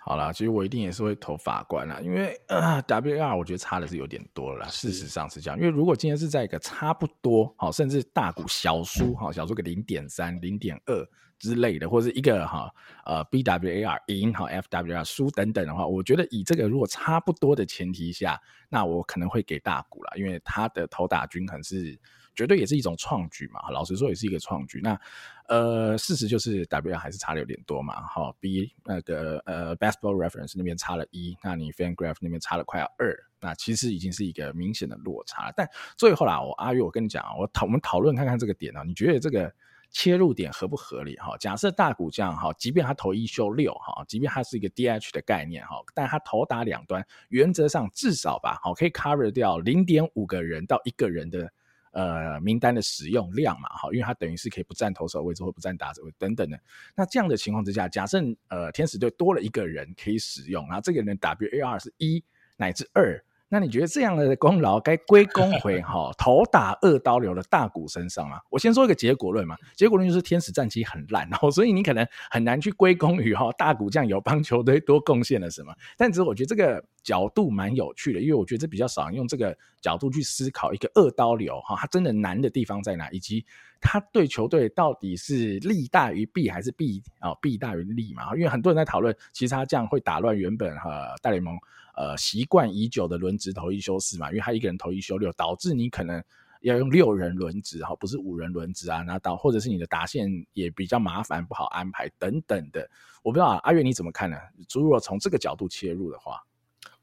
[0.04, 4.68] 好啦，其实我一定也是会投法官啦，因为呃 WAR 我觉得差的是有点多了啦。
[4.68, 11.06] 事实上是这样，因为如果今天是在一个差不多，好，甚至大股小输，好，小输个零点三、零点二
[11.39, 12.72] 之类的，或者一个哈
[13.05, 21.99] 呃 BWAR 赢，好 FWR 输等等的话，我觉得以这个如果差不多的前提下，那我可能会给大股啦，因为他的投打均衡是。
[22.34, 24.80] 绝对也是一种创举嘛，老实说也是一个创举。
[24.80, 24.97] 那
[25.49, 28.01] 呃，事实就是 W R 还是差的有点多嘛。
[28.07, 35.53] 好，B 那个呃，Baseball Reference 那边差了一，那你 FanGraph 那边差了快要二，那其实已经是一个明显的落差。
[35.57, 39.53] 但最后啦，我阿玉，我跟你讲，我讨我们讨论看看这个点啊，你觉得这个
[39.91, 41.16] 切入点合不合理？
[41.16, 51.53] 哈，假设大股这样哈，即便他投一休六哈，即便他是一个 DH 的概念哈，但他投打两端原则上至少吧，好可以 cover 掉零点五个人到一个人的。
[51.93, 56.61] 呃，名单的使用量嘛，哈，因为它等于是可以不占投手位置或不占打者位等等的。
[56.95, 62.22] 那这样的情况之下，假设呃天使队多了一个人可以使用，然后这个人 WAR 是一
[62.57, 63.20] 乃至二。
[63.51, 68.38] 那你觉得这样的功劳该归功回哈头打二刀流的大谷身上吗？
[68.51, 75.74] 我先说一个结果论嘛，结果论就是天使战绩很烂，然 后所以你可能很难去归功于哈大谷这样有帮球队多贡献了什么。
[75.96, 83.42] 但只是我觉得这个角度蛮有趣的，因为我觉得这比较少人用这个角度去思考一个二刀流哈，它真的难的地方在哪，以及
[83.80, 88.34] 它对球队到底是利大于弊还是弊啊弊大于利嘛？
[88.34, 91.59] 因为很多人在讨论，其实他这样会打乱原本哈大联盟。
[91.99, 96.22] 呃，习惯已久的轮值投一休四嘛，因为他一个人投一休六，导致你可能
[96.61, 102.88] 要用六人轮值哈，不是五人轮值啊，那导或者是你的打线也比较麻烦，不好安排等等的。
[103.24, 104.36] 我不知道，阿月你怎么看呢？
[104.72, 106.40] 如果从这个角度切入的话，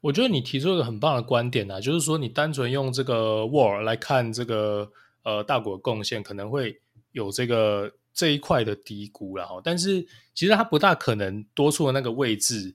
[0.00, 4.90] 我觉得你提出一个很棒的观点啊，就是说你单纯用这个 WAR 来看这个
[5.24, 6.80] 呃大国贡献，可能会
[7.12, 10.00] 有这个这一块的低估了哈，但是
[10.32, 12.74] 其实它不大可能多出的那个位置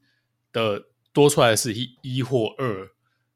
[0.53, 0.85] 的。
[1.13, 2.89] 多出来的是一一或二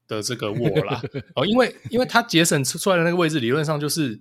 [0.08, 1.02] 的这个 WAR 啦，
[1.34, 4.20] 哦，因为因为他节省出出来的那个位置，理论上就是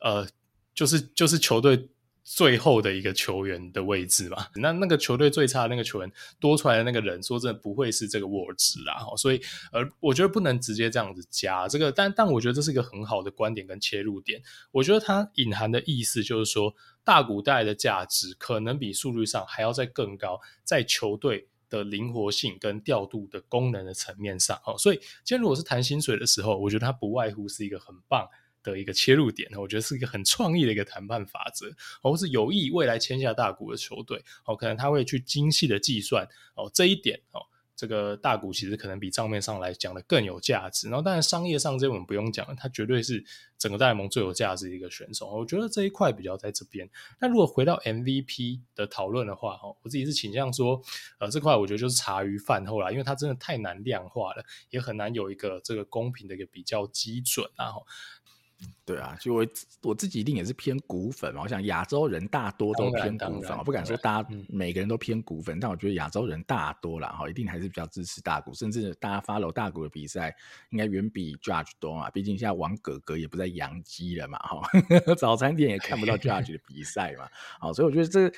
[0.00, 0.28] 呃，
[0.74, 1.88] 就是就是球队
[2.22, 4.46] 最后的一个球员的位置嘛。
[4.56, 8.94] 那那个球队最差的那个球员多出来的那个人，说真的不会是这个沃值啦。
[9.16, 9.40] 所以
[9.72, 14.40] 呃，我觉得不能直接这样子加这个，但但我觉得这是一个很好的观点跟切入点。
[14.70, 21.48] 我觉得它隐含的意思就是说，大谷带来的价值可能比速率上还要再更高，在球队。
[21.72, 28.28] 的灵活性跟调度的功能的层面上，哦，所以今天如果是谈薪水的时候，我觉得它不外乎是一个很棒
[28.62, 37.40] 的一个切入点，我觉得是一个很创意的一个谈判法则，或是有意未来签下大股的球队，哦，可能他会去精细的计算哦这一点哦。
[37.82, 43.24] 这个大股其实可能比账面上来讲的更有价值，然后当然商业上这我们不用讲了，他绝对是
[43.58, 45.28] 整个大联盟最有价值的一个选手。
[45.28, 46.88] 我觉得这一块比较在这边。
[47.20, 50.80] 那如果回到 MVP 的讨论的话，我自己是倾向说，
[51.18, 57.72] 呃，这块我觉得就是茶余饭后啦，因为它真的太难量化了，也很难有一个这个公平的一个比较基准啊。
[58.84, 59.46] 对啊，就我
[59.82, 61.42] 我自己一定也是偏股粉嘛。
[61.42, 70.34] 我想亚洲人大多都偏股粉，我不敢说大家每个人都偏股粉，但我觉得亚洲人大多啦哈，一定还是比较支持大股，甚至大家 follow 大股的比赛，
[70.70, 72.10] 应该远比 Judge 多嘛。
[72.10, 74.60] 毕竟现在王哥哥也不在洋基了嘛哈，
[75.16, 77.28] 早餐店也看不到 Judge 的比赛嘛。
[77.60, 78.30] 好，所以我觉得这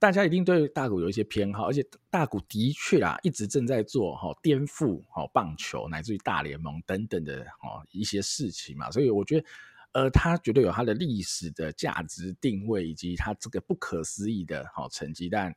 [0.00, 9.46] 大家一定对大股有一些偏好，而且大股的确啊，一直正在做哈颠覆哈棒球乃至于大联盟等等的哈一些事情嘛，所以我觉得。
[9.92, 15.28] 呃，他绝对有他的历史的价值定位，以及他这个不可思议的好成绩。
[15.28, 15.54] 但，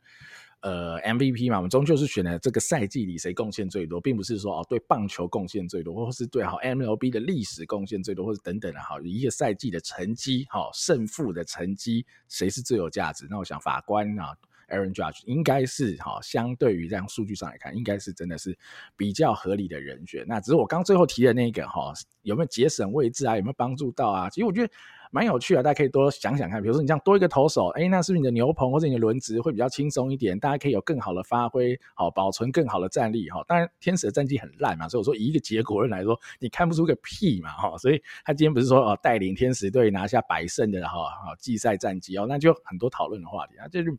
[0.59, 13.27] 呃，MVP 嘛，我们终究是选了这个赛季里谁贡献最多，并不是说哦对棒球贡献最多，或是对好 MLB 的历史贡献最多，或者等等的哈一个赛季的成绩，好胜负的成绩，谁是最有价值？
[13.29, 14.35] 那我想法官啊。
[14.69, 18.57] Aaron Judge 应该是哈，相对于这样数据上来看，应该是真的是
[18.95, 20.25] 比较合理的人选。
[20.27, 23.35] 那只是我刚最后提的那个哈，有没有节省位置啊？
[23.37, 24.29] 有没有帮助到啊？
[24.29, 24.73] 其实我觉得
[25.11, 26.61] 蛮有趣的，大家可以多想想看。
[26.61, 30.37] 比如说你这样多一个投手，哎，那是不是你的牛棚或者你的轮值会比较轻松一点？
[30.37, 33.43] 大家可以有更好的发挥，好保存更好的战力哈。
[33.47, 37.77] 当然天使的战绩很烂嘛，所以我说以一个结果论来说，你看不出个屁嘛哈。
[37.77, 43.95] 所以他今天不是说哦带领天使队拿下百胜的哈哈季赛战绩哦，那就很多讨论的话题啊，这就。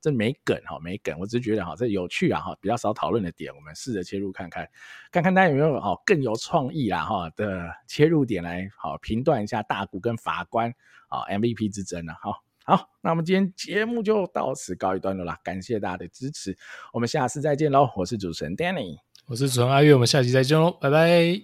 [0.00, 4.68] 这没梗哈，没梗，我只是觉得哈，这有趣啊哈，比较少讨论的点，我们试着切入看看，
[5.10, 10.72] 看看大家有没有哈更有创意啦哈的切入点来好评断一下大股跟法官
[11.08, 12.14] 啊 MVP 之争了。
[12.20, 16.56] 好，好，那我们今天节目就到此告一段落了，感谢大家的支持，
[16.92, 21.40] 我们下次再见喽，我是主持人 Danny，我是主持人阿月，我们下期再见喽，拜拜，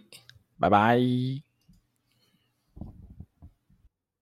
[0.59, 1.52] 拜拜。